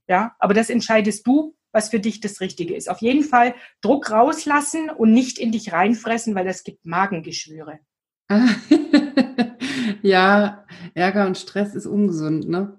[0.08, 2.88] ja, aber das entscheidest du, was für dich das Richtige ist.
[2.88, 7.80] Auf jeden Fall Druck rauslassen und nicht in dich reinfressen, weil das gibt Magengeschwüre.
[10.02, 12.78] ja, Ärger und Stress ist ungesund, ne?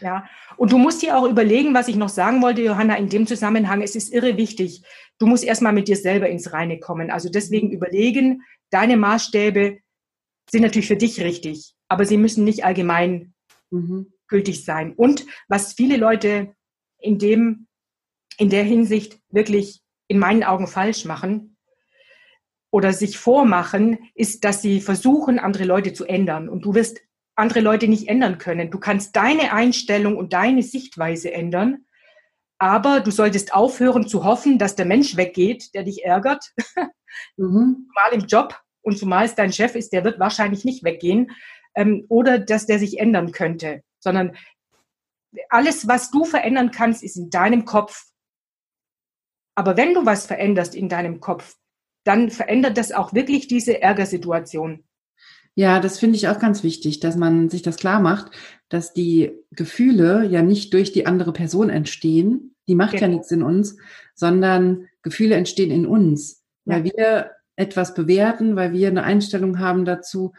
[0.00, 3.26] Ja, und du musst dir auch überlegen, was ich noch sagen wollte, Johanna, in dem
[3.26, 4.82] Zusammenhang, es ist irre wichtig.
[5.18, 7.10] Du musst erstmal mit dir selber ins Reine kommen.
[7.10, 9.78] Also deswegen überlegen, deine Maßstäbe
[10.50, 13.34] sind natürlich für dich richtig, aber sie müssen nicht allgemein
[13.70, 14.12] mhm.
[14.28, 14.92] gültig sein.
[14.94, 16.54] Und was viele Leute
[16.98, 17.66] in dem,
[18.38, 21.56] in der Hinsicht wirklich in meinen Augen falsch machen
[22.70, 26.48] oder sich vormachen, ist, dass sie versuchen, andere Leute zu ändern.
[26.48, 27.00] Und du wirst
[27.38, 28.70] andere Leute nicht ändern können.
[28.70, 31.86] Du kannst deine Einstellung und deine Sichtweise ändern,
[32.58, 36.52] aber du solltest aufhören zu hoffen, dass der Mensch weggeht, der dich ärgert,
[37.36, 37.88] mhm.
[37.94, 41.30] mal im Job und zumal es dein Chef ist, der wird wahrscheinlich nicht weggehen,
[41.76, 44.36] ähm, oder dass der sich ändern könnte, sondern
[45.50, 48.06] alles, was du verändern kannst, ist in deinem Kopf.
[49.54, 51.56] Aber wenn du was veränderst in deinem Kopf,
[52.04, 54.87] dann verändert das auch wirklich diese Ärgersituation.
[55.58, 58.30] Ja, das finde ich auch ganz wichtig, dass man sich das klar macht,
[58.68, 62.54] dass die Gefühle ja nicht durch die andere Person entstehen.
[62.68, 63.02] Die macht genau.
[63.02, 63.76] ja nichts in uns,
[64.14, 66.92] sondern Gefühle entstehen in uns, weil ja.
[66.92, 70.32] wir etwas bewerten, weil wir eine Einstellung haben dazu,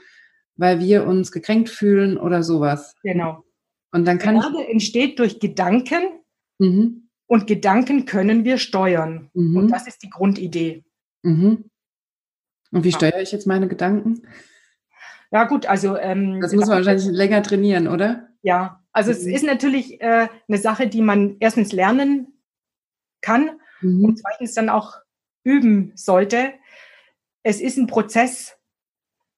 [0.55, 2.95] weil wir uns gekränkt fühlen oder sowas.
[3.03, 3.43] Genau.
[3.91, 6.21] Und dann kann Erde entsteht durch Gedanken
[6.59, 7.09] mhm.
[7.27, 9.29] und Gedanken können wir steuern.
[9.33, 9.57] Mhm.
[9.57, 10.85] Und das ist die Grundidee.
[11.23, 11.65] Mhm.
[12.71, 12.95] Und wie ja.
[12.95, 14.21] steuere ich jetzt meine Gedanken?
[15.31, 18.29] Ja gut, also ähm, das muss man wahrscheinlich länger trainieren, oder?
[18.41, 19.33] Ja, also es mhm.
[19.33, 22.39] ist natürlich äh, eine Sache, die man erstens lernen
[23.21, 24.05] kann mhm.
[24.05, 24.97] und zweitens dann auch
[25.43, 26.53] üben sollte.
[27.43, 28.57] Es ist ein Prozess,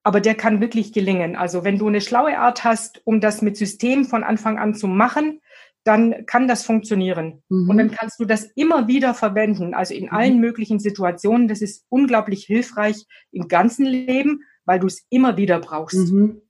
[0.04, 1.36] aber der kann wirklich gelingen.
[1.36, 4.88] Also wenn du eine schlaue Art hast, um das mit System von Anfang an zu
[4.88, 5.41] machen,
[5.84, 7.44] dann kann das funktionieren.
[7.50, 7.70] Mhm.
[7.70, 10.12] Und dann kannst du das immer wieder verwenden, also in mhm.
[10.12, 11.48] allen möglichen Situationen.
[11.48, 16.12] Das ist unglaublich hilfreich im ganzen Leben, weil du es immer wieder brauchst.
[16.12, 16.42] Mhm.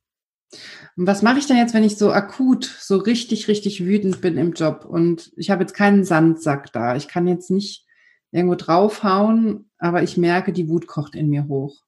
[0.98, 4.38] Und was mache ich denn jetzt, wenn ich so akut, so richtig, richtig wütend bin
[4.38, 6.96] im Job und ich habe jetzt keinen Sandsack da?
[6.96, 7.86] Ich kann jetzt nicht
[8.32, 11.82] irgendwo draufhauen, aber ich merke, die Wut kocht in mir hoch.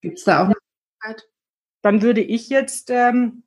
[0.00, 1.28] Gibt es da auch eine Möglichkeit?
[1.82, 3.44] Dann würde ich jetzt, ähm,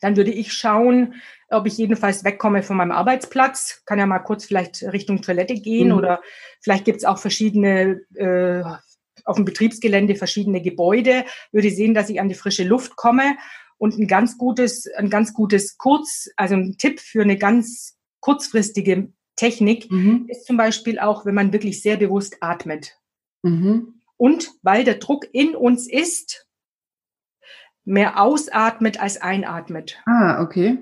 [0.00, 1.14] dann würde ich schauen,
[1.48, 3.82] ob ich jedenfalls wegkomme von meinem Arbeitsplatz.
[3.86, 5.94] Kann ja mal kurz vielleicht Richtung Toilette gehen mhm.
[5.94, 6.22] oder
[6.60, 8.62] vielleicht gibt es auch verschiedene äh,
[9.24, 13.36] auf dem Betriebsgelände verschiedene Gebäude, würde sehen, dass ich an die frische Luft komme
[13.78, 19.12] und ein ganz gutes, ein ganz gutes Kurz, also ein Tipp für eine ganz kurzfristige
[19.36, 20.26] Technik mhm.
[20.28, 22.96] ist zum Beispiel auch, wenn man wirklich sehr bewusst atmet.
[23.42, 24.00] Mhm.
[24.16, 26.43] Und weil der Druck in uns ist,
[27.84, 30.00] mehr ausatmet als einatmet.
[30.06, 30.78] Ah, okay.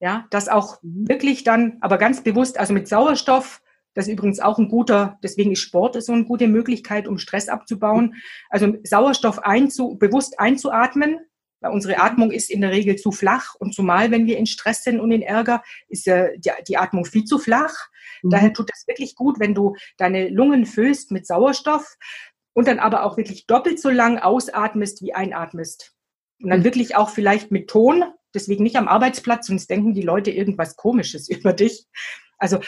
[0.00, 3.62] Ja, das auch wirklich dann, aber ganz bewusst, also mit Sauerstoff,
[3.94, 7.48] das ist übrigens auch ein guter, deswegen ist Sport so eine gute Möglichkeit, um Stress
[7.48, 8.14] abzubauen.
[8.50, 11.20] Also Sauerstoff einzu, bewusst einzuatmen,
[11.60, 14.84] weil unsere Atmung ist in der Regel zu flach und zumal, wenn wir in Stress
[14.84, 17.74] sind und in Ärger, ist äh, die, die Atmung viel zu flach.
[18.22, 18.30] Mhm.
[18.30, 21.96] Daher tut es wirklich gut, wenn du deine Lungen füllst mit Sauerstoff
[22.52, 25.95] und dann aber auch wirklich doppelt so lang ausatmest wie einatmest.
[26.42, 30.30] Und dann wirklich auch vielleicht mit Ton, deswegen nicht am Arbeitsplatz, sonst denken die Leute
[30.30, 31.86] irgendwas Komisches über dich.
[32.38, 32.58] Also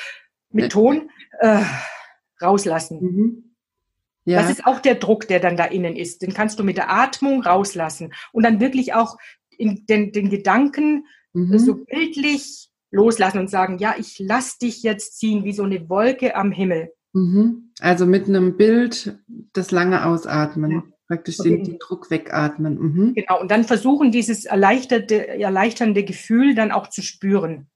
[0.50, 1.62] mit Ton äh,
[2.40, 3.00] rauslassen.
[3.00, 3.44] Mhm.
[4.24, 4.42] Ja.
[4.42, 6.20] Das ist auch der Druck, der dann da innen ist.
[6.20, 9.16] Den kannst du mit der Atmung rauslassen und dann wirklich auch
[9.56, 11.58] in den, den Gedanken mhm.
[11.58, 16.36] so bildlich loslassen und sagen, ja, ich lass dich jetzt ziehen wie so eine Wolke
[16.36, 16.92] am Himmel.
[17.12, 17.72] Mhm.
[17.80, 19.18] Also mit einem Bild
[19.52, 20.70] das lange Ausatmen.
[20.70, 20.82] Ja.
[21.08, 22.78] Praktisch den, den, Druck wegatmen.
[22.78, 23.14] Mhm.
[23.14, 27.70] Genau, und dann versuchen, dieses erleichterte, erleichternde Gefühl dann auch zu spüren.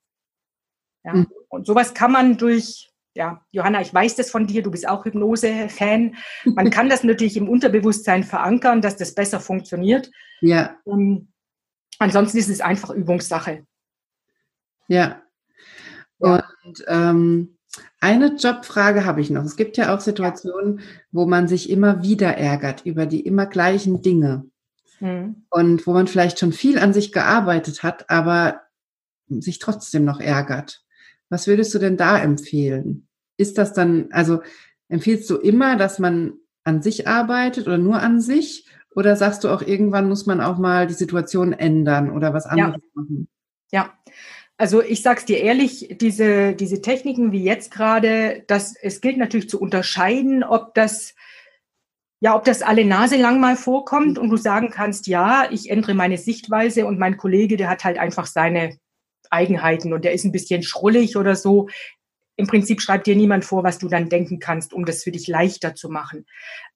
[1.02, 1.14] Ja.
[1.14, 1.28] Mhm.
[1.48, 5.06] Und sowas kann man durch, ja, Johanna, ich weiß das von dir, du bist auch
[5.06, 6.16] Hypnose-Fan.
[6.44, 10.10] Man kann das natürlich im Unterbewusstsein verankern, dass das besser funktioniert.
[10.42, 10.76] Ja.
[10.86, 11.32] Ähm,
[11.98, 13.66] ansonsten ist es einfach Übungssache.
[14.88, 15.22] Ja.
[16.18, 16.44] ja.
[16.64, 17.56] Und ähm,
[18.00, 19.44] eine Jobfrage habe ich noch.
[19.44, 20.80] Es gibt ja auch Situationen,
[21.11, 24.44] wo man sich immer wieder ärgert über die immer gleichen Dinge.
[25.00, 25.44] Mhm.
[25.50, 28.61] Und wo man vielleicht schon viel an sich gearbeitet hat, aber
[29.28, 30.85] sich trotzdem noch ärgert.
[31.28, 33.08] Was würdest du denn da empfehlen?
[33.37, 34.42] Ist das dann, also
[34.88, 38.68] empfiehlst du immer, dass man an sich arbeitet oder nur an sich?
[38.94, 42.82] Oder sagst du auch, irgendwann muss man auch mal die Situation ändern oder was anderes
[42.82, 43.02] ja.
[43.02, 43.28] machen?
[43.70, 43.90] Ja,
[44.62, 49.61] also ich sag's dir ehrlich, diese, diese Techniken wie jetzt gerade, es gilt natürlich zu
[49.61, 51.16] unterscheiden, ob das,
[52.20, 55.94] ja, ob das alle Nase lang mal vorkommt und du sagen kannst, ja, ich ändere
[55.94, 58.79] meine Sichtweise und mein Kollege, der hat halt einfach seine
[59.31, 61.68] Eigenheiten und der ist ein bisschen schrullig oder so.
[62.37, 65.27] Im Prinzip schreibt dir niemand vor, was du dann denken kannst, um das für dich
[65.27, 66.25] leichter zu machen.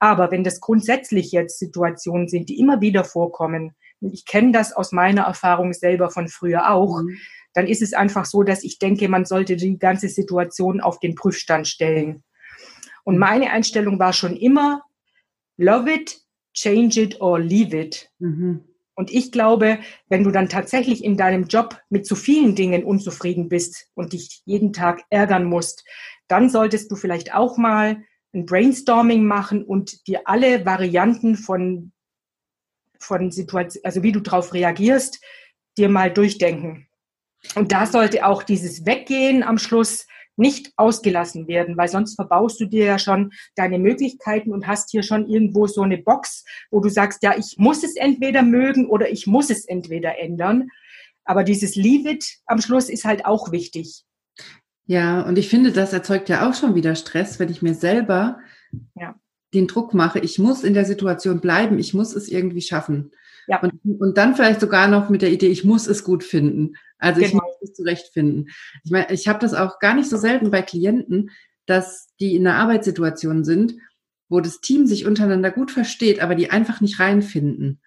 [0.01, 4.91] Aber wenn das grundsätzlich jetzt Situationen sind, die immer wieder vorkommen, ich kenne das aus
[4.91, 7.17] meiner Erfahrung selber von früher auch, mhm.
[7.57, 11.15] Dann ist es einfach so, dass ich denke, man sollte die ganze Situation auf den
[11.15, 12.23] Prüfstand stellen.
[13.03, 14.83] Und meine Einstellung war schon immer,
[15.57, 16.21] love it,
[16.53, 18.11] change it or leave it.
[18.19, 18.63] Mhm.
[18.95, 19.79] Und ich glaube,
[20.11, 24.43] wenn du dann tatsächlich in deinem Job mit zu vielen Dingen unzufrieden bist und dich
[24.45, 25.83] jeden Tag ärgern musst,
[26.29, 28.03] dann solltest du vielleicht auch mal
[28.35, 31.93] ein Brainstorming machen und dir alle Varianten von,
[32.99, 35.25] von Situationen, also wie du darauf reagierst,
[35.79, 36.86] dir mal durchdenken.
[37.55, 40.07] Und da sollte auch dieses Weggehen am Schluss
[40.37, 45.03] nicht ausgelassen werden, weil sonst verbaust du dir ja schon deine Möglichkeiten und hast hier
[45.03, 49.11] schon irgendwo so eine Box, wo du sagst, ja, ich muss es entweder mögen oder
[49.11, 50.69] ich muss es entweder ändern.
[51.25, 54.05] Aber dieses Leave it am Schluss ist halt auch wichtig.
[54.87, 58.39] Ja, und ich finde, das erzeugt ja auch schon wieder Stress, wenn ich mir selber
[58.95, 59.17] ja.
[59.53, 63.11] den Druck mache, ich muss in der Situation bleiben, ich muss es irgendwie schaffen.
[63.47, 63.61] Ja.
[63.61, 66.75] Und, und dann vielleicht sogar noch mit der Idee, ich muss es gut finden.
[66.99, 67.29] Also genau.
[67.29, 68.49] ich muss es zurechtfinden.
[68.85, 71.31] Ich meine, ich habe das auch gar nicht so selten bei Klienten,
[71.67, 73.75] dass die in einer Arbeitssituation sind,
[74.29, 77.81] wo das Team sich untereinander gut versteht, aber die einfach nicht reinfinden.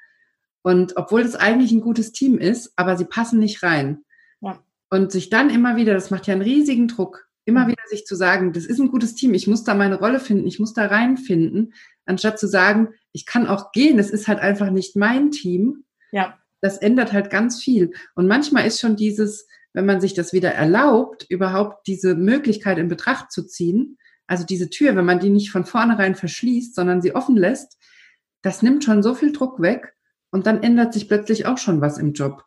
[0.61, 4.03] Und obwohl das eigentlich ein gutes Team ist, aber sie passen nicht rein.
[4.41, 4.61] Ja.
[4.89, 8.15] Und sich dann immer wieder, das macht ja einen riesigen Druck, immer wieder sich zu
[8.15, 10.85] sagen, das ist ein gutes Team, ich muss da meine Rolle finden, ich muss da
[10.85, 11.73] reinfinden,
[12.09, 15.85] anstatt zu sagen, ich kann auch gehen, es ist halt einfach nicht mein Team.
[16.11, 16.37] Ja.
[16.61, 17.91] Das ändert halt ganz viel.
[18.15, 22.87] Und manchmal ist schon dieses, wenn man sich das wieder erlaubt, überhaupt diese Möglichkeit in
[22.89, 27.15] Betracht zu ziehen, also diese Tür, wenn man die nicht von vornherein verschließt, sondern sie
[27.15, 27.77] offen lässt,
[28.41, 29.95] das nimmt schon so viel Druck weg
[30.31, 32.45] und dann ändert sich plötzlich auch schon was im Job.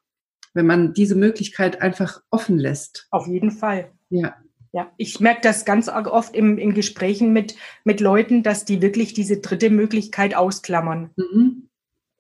[0.55, 3.07] wenn man diese Möglichkeit einfach offen lässt.
[3.11, 3.93] Auf jeden Fall.
[4.11, 4.37] Ja.
[4.73, 9.13] Ja, ich merke das ganz oft im, in Gesprächen mit, mit Leuten, dass die wirklich
[9.13, 11.11] diese dritte Möglichkeit ausklammern.
[11.17, 11.69] Mhm.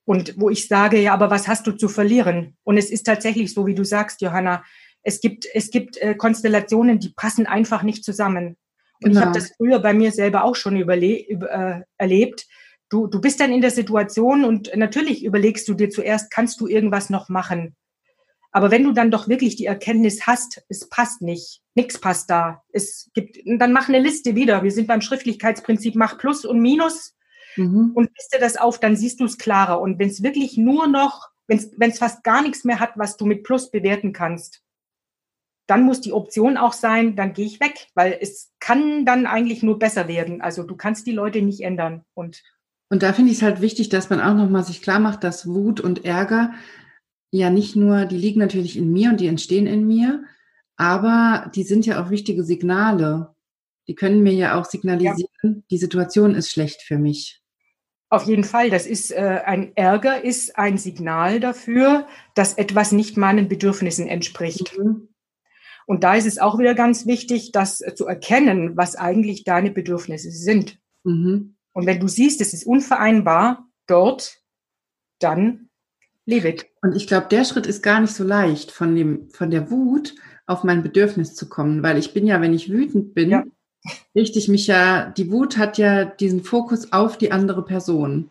[0.04, 2.56] Und wo ich sage, ja, aber was hast du zu verlieren?
[2.62, 4.64] Und es ist tatsächlich so, wie du sagst, Johanna,
[5.02, 8.56] es gibt, es gibt äh, Konstellationen, die passen einfach nicht zusammen.
[9.02, 9.20] Und genau.
[9.20, 12.46] ich habe das früher bei mir selber auch schon überle äh, erlebt.
[12.90, 16.66] Du, du bist dann in der Situation und natürlich überlegst du dir zuerst, kannst du
[16.66, 17.74] irgendwas noch machen?
[18.50, 22.62] Aber wenn du dann doch wirklich die Erkenntnis hast, es passt nicht, nichts passt da,
[22.72, 24.62] es gibt, dann mach eine Liste wieder.
[24.62, 27.16] Wir sind beim Schriftlichkeitsprinzip, mach Plus und Minus
[27.56, 27.92] mhm.
[27.94, 29.80] und liste das auf, dann siehst du es klarer.
[29.80, 33.26] Und wenn es wirklich nur noch, wenn es fast gar nichts mehr hat, was du
[33.26, 34.62] mit Plus bewerten kannst,
[35.66, 39.62] dann muss die Option auch sein, dann gehe ich weg, weil es kann dann eigentlich
[39.62, 40.42] nur besser werden.
[40.42, 42.04] Also du kannst die Leute nicht ändern.
[42.14, 42.42] Und,
[42.90, 45.46] und da finde ich es halt wichtig, dass man auch nochmal sich klar macht, dass
[45.46, 46.52] Wut und Ärger
[47.30, 50.24] ja nicht nur, die liegen natürlich in mir und die entstehen in mir,
[50.82, 53.36] aber die sind ja auch wichtige Signale.
[53.86, 55.62] Die können mir ja auch signalisieren, ja.
[55.70, 57.40] die Situation ist schlecht für mich.
[58.10, 63.16] Auf jeden Fall, das ist äh, ein Ärger, ist ein Signal dafür, dass etwas nicht
[63.16, 64.76] meinen Bedürfnissen entspricht.
[64.76, 65.08] Mhm.
[65.86, 69.70] Und da ist es auch wieder ganz wichtig, das äh, zu erkennen, was eigentlich deine
[69.70, 70.80] Bedürfnisse sind.
[71.04, 71.54] Mhm.
[71.72, 74.42] Und wenn du siehst, es ist unvereinbar dort,
[75.20, 75.70] dann
[76.24, 76.66] Leave it.
[76.82, 80.14] Und ich glaube, der Schritt ist gar nicht so leicht, von, dem, von der Wut
[80.52, 83.44] auf mein Bedürfnis zu kommen, weil ich bin ja, wenn ich wütend bin, ja.
[84.14, 88.30] richte ich mich ja, die Wut hat ja diesen Fokus auf die andere Person.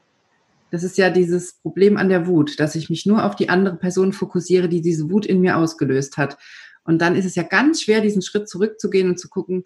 [0.72, 3.76] Das ist ja dieses Problem an der Wut, dass ich mich nur auf die andere
[3.76, 6.38] Person fokussiere, die diese Wut in mir ausgelöst hat.
[6.84, 9.66] Und dann ist es ja ganz schwer, diesen Schritt zurückzugehen und zu gucken,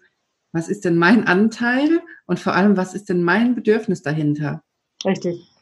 [0.52, 4.62] was ist denn mein Anteil und vor allem, was ist denn mein Bedürfnis dahinter?
[5.04, 5.55] Richtig.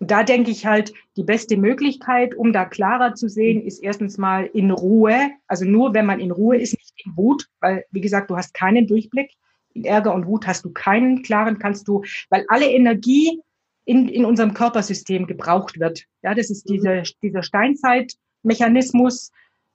[0.00, 4.16] Und da denke ich halt, die beste Möglichkeit, um da klarer zu sehen, ist erstens
[4.16, 5.30] mal in Ruhe.
[5.46, 8.54] Also nur wenn man in Ruhe ist, nicht in Wut, weil, wie gesagt, du hast
[8.54, 9.30] keinen Durchblick.
[9.74, 13.40] In Ärger und Wut hast du keinen klaren, kannst du, weil alle Energie
[13.84, 16.04] in, in unserem Körpersystem gebraucht wird.
[16.22, 19.30] Ja, das ist diese, dieser Steinzeitmechanismus,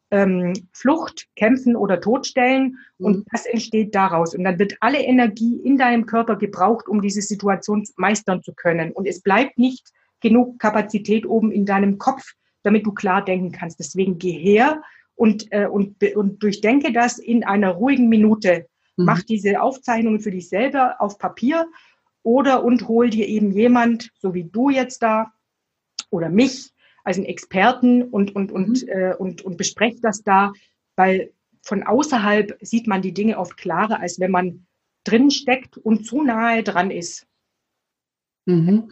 [0.10, 2.80] ähm, Flucht, Kämpfen oder Todstellen.
[2.98, 3.26] Und mhm.
[3.32, 4.34] das entsteht daraus.
[4.34, 8.92] Und dann wird alle Energie in deinem Körper gebraucht, um diese Situation meistern zu können.
[8.92, 13.80] Und es bleibt nicht genug Kapazität oben in deinem Kopf, damit du klar denken kannst.
[13.80, 14.82] Deswegen geh her
[15.16, 18.68] und, äh, und, und durchdenke das in einer ruhigen Minute.
[18.98, 19.06] Mhm.
[19.06, 21.68] Mach diese Aufzeichnungen für dich selber auf Papier
[22.24, 25.32] oder und hol dir eben jemand, so wie du jetzt da
[26.10, 26.72] oder mich,
[27.04, 28.90] als einen Experten und, und, und, mhm.
[28.90, 30.52] äh, und, und besprecht das da,
[30.96, 34.66] weil von außerhalb sieht man die Dinge oft klarer, als wenn man
[35.04, 37.28] drin steckt und zu nahe dran ist.
[38.46, 38.92] Mhm.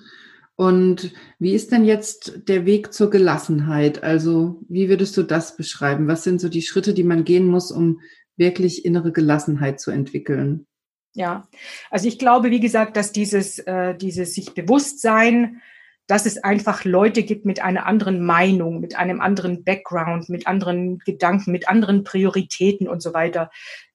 [0.56, 4.04] Und wie ist denn jetzt der Weg zur Gelassenheit?
[4.04, 6.08] Also wie würdest du das beschreiben?
[6.08, 8.02] Was sind so die Schritte, die man gehen muss, um
[8.38, 10.68] wirklich innere Gelassenheit zu entwickeln?
[11.16, 11.48] Ja,
[11.92, 15.62] also ich glaube, wie gesagt, dass dieses, äh, dieses sich Bewusstsein,
[16.08, 21.00] dass es einfach Leute gibt mit einer anderen Meinung, mit einem anderen Background, mit anderen
[21.00, 23.52] Gedanken, mit anderen Prioritäten und so weiter.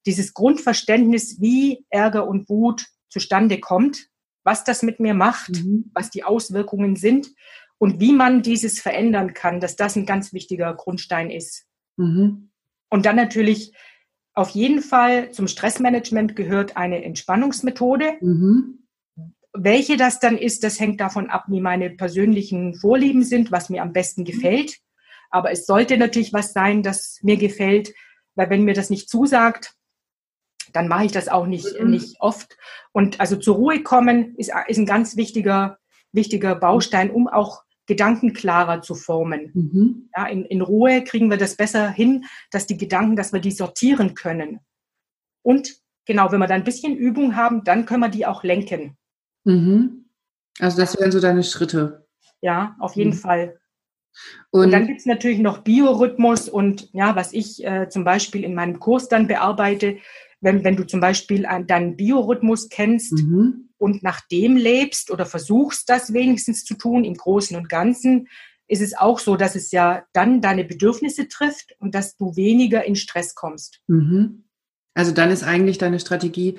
[0.07, 4.09] Dieses Grundverständnis, wie Ärger und Wut zustande kommt,
[4.49, 5.91] was das mit mir macht, mhm.
[5.93, 7.29] was die Auswirkungen sind
[7.77, 11.67] und wie man dieses verändern kann, dass das ein ganz wichtiger Grundstein ist.
[11.99, 12.49] Mhm.
[12.89, 13.75] Und dann natürlich
[14.33, 18.15] auf jeden Fall zum Stressmanagement gehört eine Entspannungsmethode.
[18.23, 18.87] Mhm.
[19.53, 23.83] Welche das dann ist, das hängt davon ab, wie meine persönlichen Vorlieben sind, was mir
[23.83, 24.79] am besten gefällt.
[25.29, 27.93] Aber es sollte natürlich was sein, das mir gefällt,
[28.35, 29.75] weil wenn mir das nicht zusagt,
[30.73, 31.91] dann mache ich das auch nicht, mhm.
[31.91, 32.57] nicht oft.
[32.93, 35.79] Und also zur Ruhe kommen ist, ist ein ganz wichtiger,
[36.13, 39.51] wichtiger Baustein, um auch Gedanken klarer zu formen.
[39.55, 40.11] Mhm.
[40.17, 43.51] Ja, in, in Ruhe kriegen wir das besser hin, dass die Gedanken, dass wir die
[43.51, 44.61] sortieren können.
[45.43, 48.97] Und genau, wenn wir dann ein bisschen Übung haben, dann können wir die auch lenken.
[49.45, 50.05] Mhm.
[50.59, 52.07] Also das wären so deine Schritte.
[52.41, 53.19] Ja, auf jeden mhm.
[53.19, 53.59] Fall.
[54.51, 58.45] Und, und dann gibt es natürlich noch Biorhythmus und ja, was ich äh, zum Beispiel
[58.45, 59.99] in meinem Kurs dann bearbeite,
[60.41, 63.71] wenn, wenn du zum Beispiel deinen Biorhythmus kennst mhm.
[63.77, 68.29] und nach dem lebst oder versuchst, das wenigstens zu tun, im Großen und Ganzen,
[68.69, 72.85] ist es auch so, dass es ja dann deine Bedürfnisse trifft und dass du weniger
[72.85, 73.81] in Stress kommst.
[73.87, 74.45] Mhm.
[74.95, 76.59] Also dann ist eigentlich deine Strategie,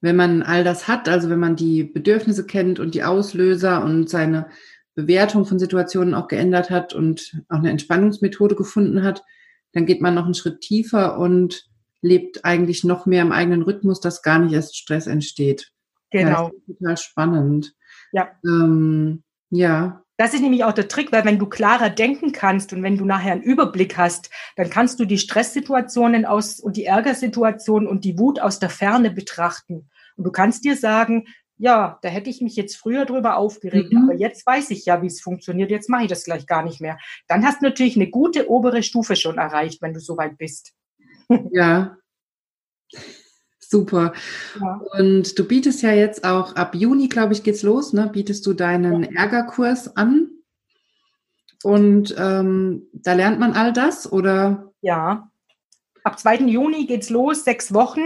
[0.00, 4.08] wenn man all das hat, also wenn man die Bedürfnisse kennt und die Auslöser und
[4.08, 4.48] seine
[4.94, 9.24] Bewertung von Situationen auch geändert hat und auch eine Entspannungsmethode gefunden hat,
[9.72, 11.67] dann geht man noch einen Schritt tiefer und
[12.00, 15.72] lebt eigentlich noch mehr im eigenen Rhythmus, dass gar nicht erst Stress entsteht.
[16.10, 16.50] Genau.
[16.66, 17.74] Ja, total spannend.
[18.12, 18.30] Ja.
[18.44, 20.02] Ähm, ja.
[20.16, 23.04] Das ist nämlich auch der Trick, weil wenn du klarer denken kannst und wenn du
[23.04, 28.18] nachher einen Überblick hast, dann kannst du die Stresssituationen aus und die Ärgersituationen und die
[28.18, 29.88] Wut aus der Ferne betrachten.
[30.16, 34.04] Und du kannst dir sagen, ja, da hätte ich mich jetzt früher drüber aufgeregt, mhm.
[34.04, 36.80] aber jetzt weiß ich ja, wie es funktioniert, jetzt mache ich das gleich gar nicht
[36.80, 36.98] mehr.
[37.26, 40.72] Dann hast du natürlich eine gute obere Stufe schon erreicht, wenn du soweit bist.
[41.50, 41.96] Ja.
[43.60, 44.14] Super.
[44.58, 44.80] Ja.
[44.98, 48.08] Und du bietest ja jetzt auch ab Juni, glaube ich, geht's los, ne?
[48.10, 49.10] Bietest du deinen ja.
[49.22, 50.30] Ärgerkurs an?
[51.62, 54.72] Und ähm, da lernt man all das, oder?
[54.80, 55.30] Ja.
[56.02, 56.36] Ab 2.
[56.46, 58.00] Juni geht's los, sechs Wochen.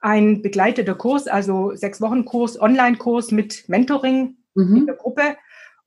[0.00, 4.76] Ein begleiteter Kurs, also sechs Wochen Kurs, Online-Kurs mit Mentoring mhm.
[4.76, 5.36] in der Gruppe.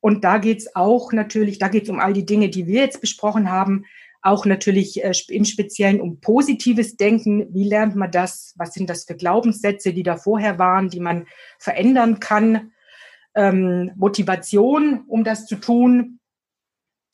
[0.02, 3.50] Und da geht's auch natürlich, da geht's um all die Dinge, die wir jetzt besprochen
[3.50, 3.86] haben
[4.24, 7.54] auch natürlich äh, im Speziellen um positives Denken.
[7.54, 8.54] Wie lernt man das?
[8.58, 11.28] Was sind das für Glaubenssätze, die da vorher waren, die man
[11.60, 12.72] verändern kann?
[13.36, 16.20] Ähm, Motivation, um das zu tun.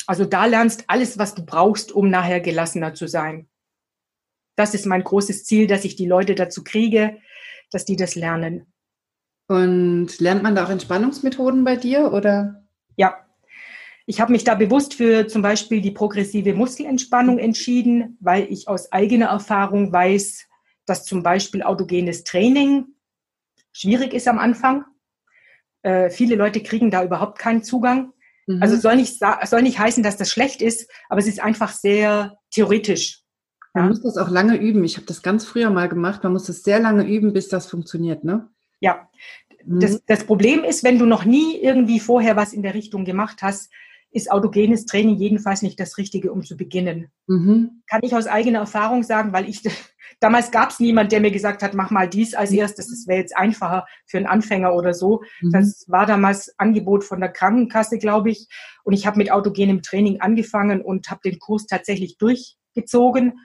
[0.06, 3.50] Also da lernst alles, was du brauchst, um nachher gelassener zu sein.
[4.56, 7.18] Das ist mein großes Ziel, dass ich die Leute dazu kriege,
[7.72, 8.72] dass die das lernen.
[9.48, 12.68] Und lernt man da auch Entspannungsmethoden bei dir oder?
[12.98, 13.26] Ja,
[14.10, 18.92] ich habe mich da bewusst für zum Beispiel die progressive Muskelentspannung entschieden, weil ich aus
[18.92, 20.48] eigener Erfahrung weiß,
[20.88, 22.88] dass zum Beispiel autogenes Training
[23.72, 24.84] schwierig ist am Anfang.
[25.84, 28.12] Äh, viele Leute kriegen da überhaupt keinen Zugang.
[28.48, 28.64] Mhm.
[28.64, 32.40] Also soll nicht, soll nicht heißen, dass das schlecht ist, aber es ist einfach sehr
[32.50, 33.22] theoretisch.
[33.76, 33.90] Man ja?
[33.92, 34.84] muss das auch lange üben.
[34.86, 36.24] Ich habe das ganz früher mal gemacht.
[36.24, 38.50] Man muss das sehr lange üben, bis das funktioniert, ne?
[38.80, 39.08] Ja.
[39.66, 39.82] Mhm.
[39.82, 43.44] Das, das Problem ist, wenn du noch nie irgendwie vorher was in der Richtung gemacht
[43.44, 43.70] hast,
[44.12, 47.12] ist autogenes Training jedenfalls nicht das Richtige, um zu beginnen.
[47.28, 47.84] Mhm.
[47.88, 49.62] Kann ich aus eigener Erfahrung sagen, weil ich
[50.20, 52.90] damals gab es niemand, der mir gesagt hat, mach mal dies als erstes.
[52.90, 55.22] Das wäre jetzt einfacher für einen Anfänger oder so.
[55.42, 55.52] Mhm.
[55.52, 58.48] Das war damals Angebot von der Krankenkasse, glaube ich.
[58.84, 63.40] Und ich habe mit autogenem Training angefangen und habe den Kurs tatsächlich durchgezogen.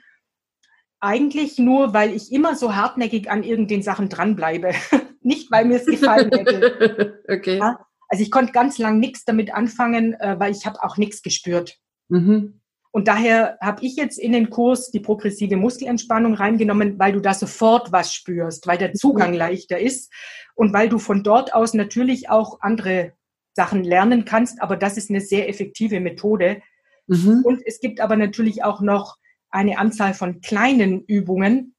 [0.99, 4.71] Eigentlich nur, weil ich immer so hartnäckig an irgendeinen Sachen dranbleibe.
[5.21, 7.23] Nicht, weil mir es gefallen hätte.
[7.27, 7.57] okay.
[7.57, 7.84] Ja?
[8.07, 11.77] Also ich konnte ganz lang nichts damit anfangen, äh, weil ich habe auch nichts gespürt.
[12.09, 12.61] Mhm.
[12.91, 17.33] Und daher habe ich jetzt in den Kurs die progressive Muskelentspannung reingenommen, weil du da
[17.33, 19.37] sofort was spürst, weil der Zugang mhm.
[19.37, 20.13] leichter ist
[20.55, 23.11] und weil du von dort aus natürlich auch andere
[23.53, 24.61] Sachen lernen kannst.
[24.61, 26.61] Aber das ist eine sehr effektive Methode.
[27.07, 27.41] Mhm.
[27.43, 29.17] Und es gibt aber natürlich auch noch
[29.49, 31.75] eine Anzahl von kleinen Übungen,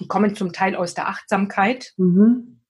[0.00, 1.94] die kommen zum Teil aus der Achtsamkeit.
[1.96, 2.60] Mhm.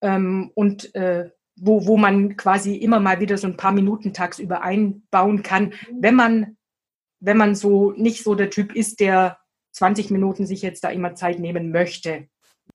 [0.00, 4.62] Ähm, und äh, wo, wo man quasi immer mal wieder so ein paar Minuten tagsüber
[4.62, 6.56] einbauen kann, wenn man,
[7.20, 9.38] wenn man so nicht so der Typ ist, der
[9.72, 12.26] 20 Minuten sich jetzt da immer Zeit nehmen möchte.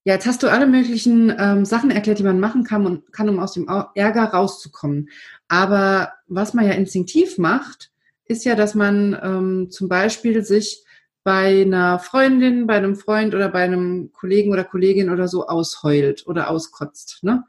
[0.04, 3.28] Ja, jetzt hast du alle möglichen ähm, Sachen erklärt, die man machen kann, und, kann,
[3.28, 5.10] um aus dem Ärger rauszukommen.
[5.48, 7.91] Aber was man ja instinktiv macht,
[8.26, 10.84] ist ja, dass man ähm, zum Beispiel sich
[11.24, 16.28] bei einer Freundin, bei einem Freund oder bei einem Kollegen oder Kollegin oder so ausheult
[16.28, 17.24] oder auskotzt.
[17.24, 17.43] Ne?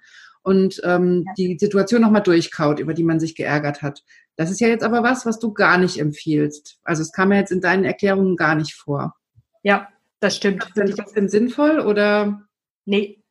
[0.46, 1.32] Und ähm, ja.
[1.36, 4.04] die Situation nochmal durchkaut, über die man sich geärgert hat.
[4.36, 6.78] Das ist ja jetzt aber was, was du gar nicht empfiehlst.
[6.84, 9.16] Also es kam ja jetzt in deinen Erklärungen gar nicht vor.
[9.64, 9.88] Ja,
[10.20, 10.64] das stimmt.
[10.64, 12.46] Ist das trotzdem sinnvoll oder?
[12.84, 13.24] Nee.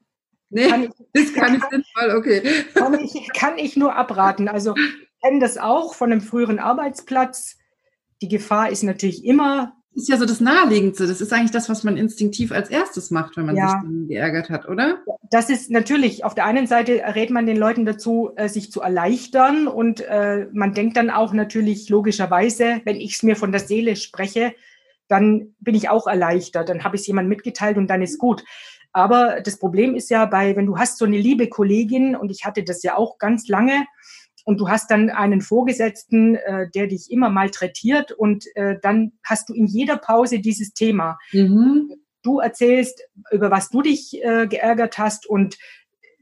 [0.49, 2.41] Nee, kann ich, ist gar nicht sinnvoll, okay.
[2.73, 4.49] Kann ich, kann ich nur abraten.
[4.49, 7.57] Also ich kenne das auch von einem früheren Arbeitsplatz.
[8.21, 11.07] Die Gefahr ist natürlich immer, ist ja so das Naheliegendste.
[11.07, 13.81] Das ist eigentlich das, was man instinktiv als erstes macht, wenn man ja.
[13.81, 14.99] sich geärgert hat, oder?
[15.31, 18.81] Das ist natürlich, auf der einen Seite rät man den Leuten dazu, äh, sich zu
[18.81, 23.61] erleichtern und äh, man denkt dann auch natürlich logischerweise, wenn ich es mir von der
[23.61, 24.53] Seele spreche,
[25.07, 28.43] dann bin ich auch erleichtert, dann habe ich es jemandem mitgeteilt und dann ist gut.
[28.91, 32.45] Aber das Problem ist ja bei, wenn du hast so eine liebe Kollegin und ich
[32.45, 33.85] hatte das ja auch ganz lange,
[34.45, 39.49] und du hast dann einen Vorgesetzten, äh, der dich immer malträtiert und äh, dann hast
[39.49, 41.17] du in jeder Pause dieses Thema.
[41.33, 41.91] Mhm.
[42.21, 45.57] Du erzählst, über was du dich äh, geärgert hast und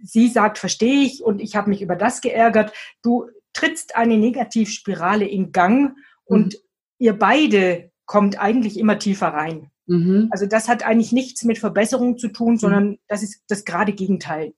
[0.01, 2.73] sie sagt, verstehe ich und ich habe mich über das geärgert.
[3.03, 5.95] Du trittst eine Negativspirale in Gang mhm.
[6.25, 6.57] und
[6.97, 9.69] ihr beide kommt eigentlich immer tiefer rein.
[9.85, 10.29] Mhm.
[10.31, 12.99] Also das hat eigentlich nichts mit Verbesserung zu tun, sondern mhm.
[13.07, 14.53] das ist das gerade Gegenteil.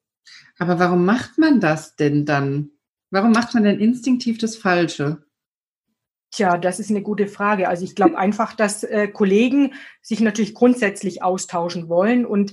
[0.57, 2.71] Aber warum macht man das denn dann?
[3.15, 5.23] Warum macht man denn instinktiv das Falsche?
[6.31, 7.69] Tja, das ist eine gute Frage.
[7.69, 12.51] Also ich glaube einfach, dass äh, Kollegen sich natürlich grundsätzlich austauschen wollen und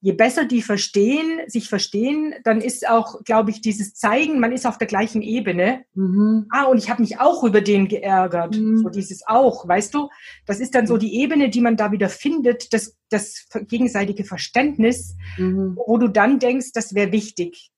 [0.00, 4.66] je besser die verstehen, sich verstehen, dann ist auch, glaube ich, dieses Zeigen, man ist
[4.66, 5.86] auf der gleichen Ebene.
[5.94, 6.46] Mhm.
[6.50, 8.58] Ah, und ich habe mich auch über den geärgert.
[8.58, 8.82] Mhm.
[8.82, 10.10] So dieses auch, weißt du?
[10.44, 15.16] Das ist dann so die Ebene, die man da wieder findet, das, das gegenseitige Verständnis,
[15.38, 15.78] mhm.
[15.86, 17.72] wo du dann denkst, das wäre wichtig.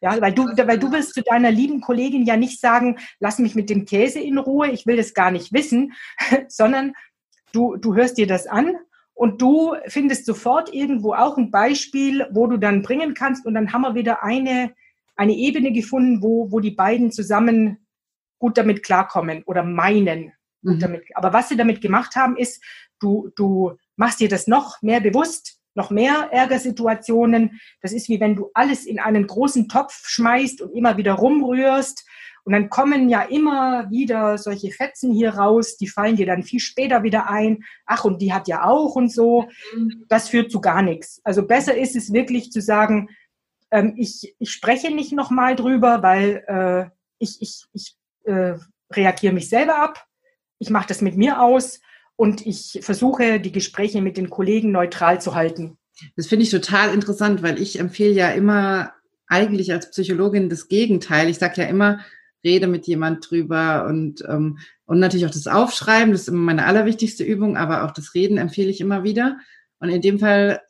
[0.00, 3.54] Ja, weil du, weil du wirst zu deiner lieben Kollegin ja nicht sagen, lass mich
[3.54, 5.92] mit dem Käse in Ruhe, ich will das gar nicht wissen,
[6.48, 6.94] sondern
[7.52, 8.76] du, du hörst dir das an
[9.14, 13.72] und du findest sofort irgendwo auch ein Beispiel, wo du dann bringen kannst und dann
[13.72, 14.72] haben wir wieder eine,
[15.16, 17.78] eine Ebene gefunden, wo, wo die beiden zusammen
[18.38, 20.32] gut damit klarkommen oder meinen.
[20.62, 20.80] Mhm.
[20.80, 21.04] Damit.
[21.14, 22.62] Aber was sie damit gemacht haben, ist,
[23.00, 27.58] du, du machst dir das noch mehr bewusst, noch mehr Ärgersituationen.
[27.80, 32.04] Das ist wie wenn du alles in einen großen Topf schmeißt und immer wieder rumrührst.
[32.44, 36.60] Und dann kommen ja immer wieder solche Fetzen hier raus, die fallen dir dann viel
[36.60, 37.64] später wieder ein.
[37.84, 39.48] Ach, und die hat ja auch und so.
[40.08, 41.20] Das führt zu gar nichts.
[41.24, 43.10] Also besser ist es wirklich zu sagen,
[43.70, 48.54] ähm, ich, ich spreche nicht nochmal drüber, weil äh, ich, ich, ich äh,
[48.90, 50.06] reagiere mich selber ab.
[50.58, 51.80] Ich mache das mit mir aus
[52.18, 55.78] und ich versuche, die Gespräche mit den Kollegen neutral zu halten.
[56.16, 58.92] Das finde ich total interessant, weil ich empfehle ja immer
[59.28, 61.28] eigentlich als Psychologin das Gegenteil.
[61.28, 62.00] Ich sage ja immer,
[62.42, 66.66] rede mit jemand drüber und, ähm, und natürlich auch das Aufschreiben, das ist immer meine
[66.66, 69.38] allerwichtigste Übung, aber auch das Reden empfehle ich immer wieder.
[69.78, 70.60] Und in dem Fall,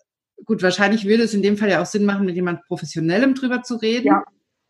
[0.44, 3.62] gut, wahrscheinlich würde es in dem Fall ja auch Sinn machen, mit jemand Professionellem drüber
[3.62, 4.22] zu reden, ja.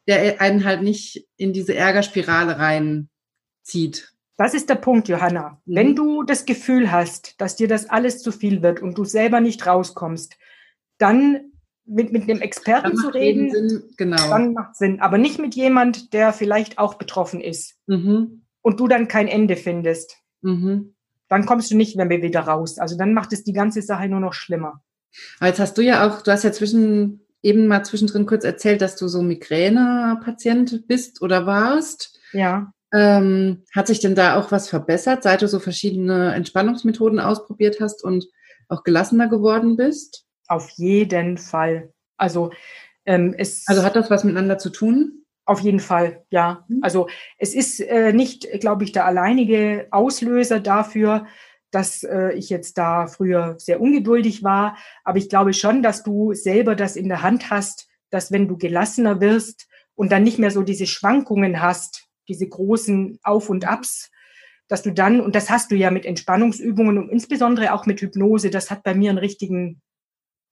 [0.07, 4.13] der einen halt nicht in diese Ärgerspirale reinzieht.
[4.39, 5.61] Das ist der Punkt, Johanna.
[5.67, 5.75] Mhm.
[5.75, 9.41] Wenn du das Gefühl hast, dass dir das alles zu viel wird und du selber
[9.41, 10.37] nicht rauskommst,
[10.97, 11.51] dann
[11.85, 14.29] mit, mit einem Experten zu reden, Sinn, genau.
[14.29, 15.01] dann macht Sinn.
[15.01, 18.45] Aber nicht mit jemand, der vielleicht auch betroffen ist mhm.
[18.63, 20.17] und du dann kein Ende findest.
[20.43, 20.95] Mhm.
[21.29, 22.79] Dann kommst du nicht mehr wieder raus.
[22.79, 24.83] Also dann macht es die ganze Sache nur noch schlimmer.
[25.41, 28.83] Aber jetzt hast du ja auch, du hast ja zwischen, eben mal zwischendrin kurz erzählt,
[28.83, 32.21] dass du so Migräne-Patient bist oder warst.
[32.33, 32.73] Ja.
[32.93, 38.03] Ähm, hat sich denn da auch was verbessert, seit du so verschiedene Entspannungsmethoden ausprobiert hast
[38.03, 38.27] und
[38.69, 40.25] auch gelassener geworden bist?
[40.47, 41.93] Auf jeden Fall.
[42.17, 42.51] Also
[43.05, 43.65] ähm, es.
[43.67, 45.25] Also hat das was miteinander zu tun?
[45.45, 46.65] Auf jeden Fall, ja.
[46.69, 46.81] Mhm.
[46.83, 47.09] Also
[47.39, 51.27] es ist äh, nicht, glaube ich, der alleinige Auslöser dafür,
[51.71, 54.77] dass äh, ich jetzt da früher sehr ungeduldig war.
[55.05, 58.57] Aber ich glaube schon, dass du selber das in der Hand hast, dass wenn du
[58.57, 64.11] gelassener wirst und dann nicht mehr so diese Schwankungen hast, diese großen Auf und Abs,
[64.69, 68.51] dass du dann, und das hast du ja mit Entspannungsübungen und insbesondere auch mit Hypnose,
[68.51, 69.81] das hat bei mir einen richtigen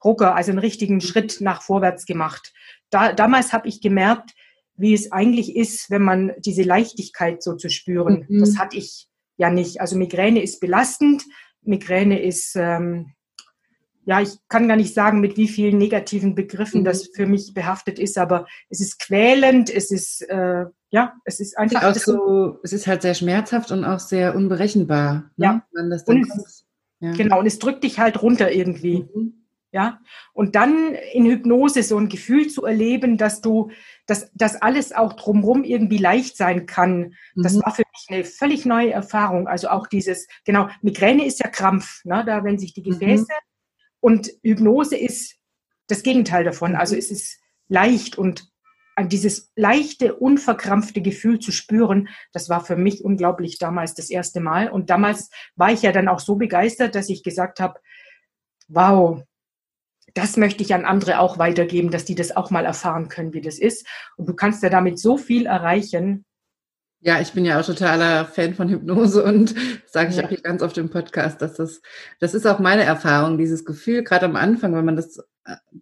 [0.03, 2.53] Rucker, also einen richtigen Schritt nach vorwärts gemacht.
[2.91, 4.33] Da, damals habe ich gemerkt,
[4.75, 8.27] wie es eigentlich ist, wenn man diese Leichtigkeit so zu spüren.
[8.29, 8.41] Mhm.
[8.41, 9.81] Das hatte ich ja nicht.
[9.81, 11.25] Also Migräne ist belastend,
[11.63, 13.13] Migräne ist ähm,
[14.07, 16.85] ja, ich kann gar nicht sagen, mit wie vielen negativen Begriffen mhm.
[16.85, 20.67] das für mich behaftet ist, aber es ist quälend, es ist, äh,
[20.97, 21.83] ja, es ist einfach.
[21.85, 25.45] Auch so, es ist halt sehr schmerzhaft und auch sehr unberechenbar, ne?
[25.45, 25.67] ja.
[25.73, 26.47] wenn das dann kommt.
[27.01, 27.13] Ja.
[27.13, 29.07] Genau, und es drückt dich halt runter irgendwie.
[29.15, 29.43] Mhm.
[29.73, 30.01] Ja,
[30.33, 33.71] und dann in Hypnose so ein Gefühl zu erleben, dass du,
[34.07, 37.43] dass das alles auch drumherum irgendwie leicht sein kann, mhm.
[37.43, 39.49] das war für mich eine völlig neue Erfahrung.
[39.49, 42.93] Also auch dieses, genau, Migräne ist ja Krampf, ne, da wenn sich die mhm.
[42.99, 43.47] Gefäße mhm
[44.01, 45.37] und Hypnose ist
[45.89, 46.77] das Gegenteil davon.
[46.77, 47.01] Also mhm.
[47.01, 48.49] es ist leicht und
[49.05, 54.71] dieses leichte, unverkrampfte Gefühl zu spüren, das war für mich unglaublich damals das erste Mal.
[54.71, 57.79] Und damals war ich ja dann auch so begeistert, dass ich gesagt habe,
[58.69, 59.23] wow,
[60.15, 63.43] das möchte ich an andere auch weitergeben, dass die das auch mal erfahren können, wie
[63.43, 63.87] das ist.
[64.17, 66.25] Und du kannst ja damit so viel erreichen.
[67.01, 69.55] Ja, ich bin ja auch totaler Fan von Hypnose und
[69.87, 70.25] sage ich ja.
[70.25, 71.83] auch hier ganz oft im Podcast, dass das,
[72.19, 75.23] das ist auch meine Erfahrung, dieses Gefühl, gerade am Anfang, wenn man das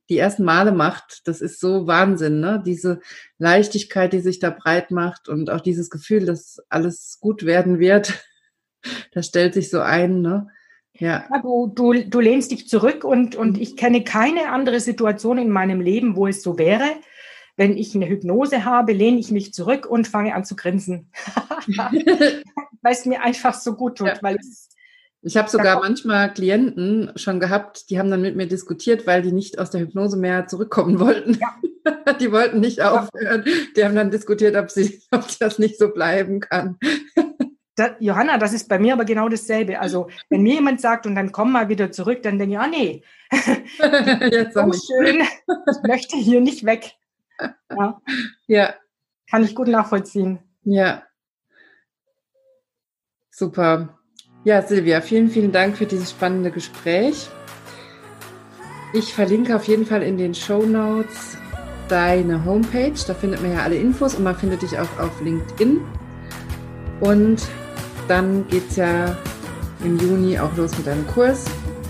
[0.08, 2.62] die ersten Male macht, das ist so Wahnsinn, ne?
[2.64, 3.00] Diese
[3.38, 8.24] Leichtigkeit, die sich da breit macht und auch dieses Gefühl, dass alles gut werden wird,
[9.12, 10.48] das stellt sich so ein, ne?
[10.92, 11.26] Ja.
[11.30, 13.62] ja du, du, du lehnst dich zurück und, und mhm.
[13.62, 16.84] ich kenne keine andere Situation in meinem Leben, wo es so wäre
[17.56, 21.10] wenn ich eine Hypnose habe, lehne ich mich zurück und fange an zu grinsen.
[22.82, 24.18] weil es mir einfach so gut tut, ja.
[24.20, 24.68] weil es
[25.24, 29.32] ich habe sogar manchmal Klienten schon gehabt, die haben dann mit mir diskutiert, weil die
[29.32, 31.38] nicht aus der Hypnose mehr zurückkommen wollten.
[31.40, 32.14] Ja.
[32.20, 33.44] die wollten nicht aufhören.
[33.76, 36.78] Die haben dann diskutiert, ob, sie, ob das nicht so bleiben kann.
[37.76, 39.80] Da, Johanna, das ist bei mir aber genau dasselbe.
[39.80, 42.68] Also, wenn mir jemand sagt, und dann komm mal wieder zurück, dann denke ich, ah
[42.68, 43.02] nee,
[44.30, 46.92] Jetzt so schön, ich möchte hier nicht weg.
[47.70, 48.00] Ja.
[48.46, 48.74] ja.
[49.28, 50.38] Kann ich gut nachvollziehen.
[50.62, 51.02] Ja.
[53.30, 53.98] Super.
[54.44, 57.30] Ja, Silvia, vielen, vielen Dank für dieses spannende Gespräch.
[58.92, 61.38] Ich verlinke auf jeden Fall in den Show Notes
[61.88, 62.92] deine Homepage.
[63.06, 65.80] Da findet man ja alle Infos und man findet dich auch auf LinkedIn.
[67.00, 67.42] Und
[68.06, 69.16] dann geht es ja
[69.82, 71.46] im Juni auch los mit deinem Kurs.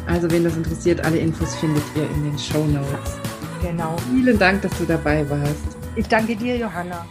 [0.07, 3.19] Also, wen das interessiert, alle Infos findet ihr in den Show Notes.
[3.63, 3.97] Genau.
[4.11, 5.77] Vielen Dank, dass du dabei warst.
[5.97, 7.05] Ich danke dir, Johanna.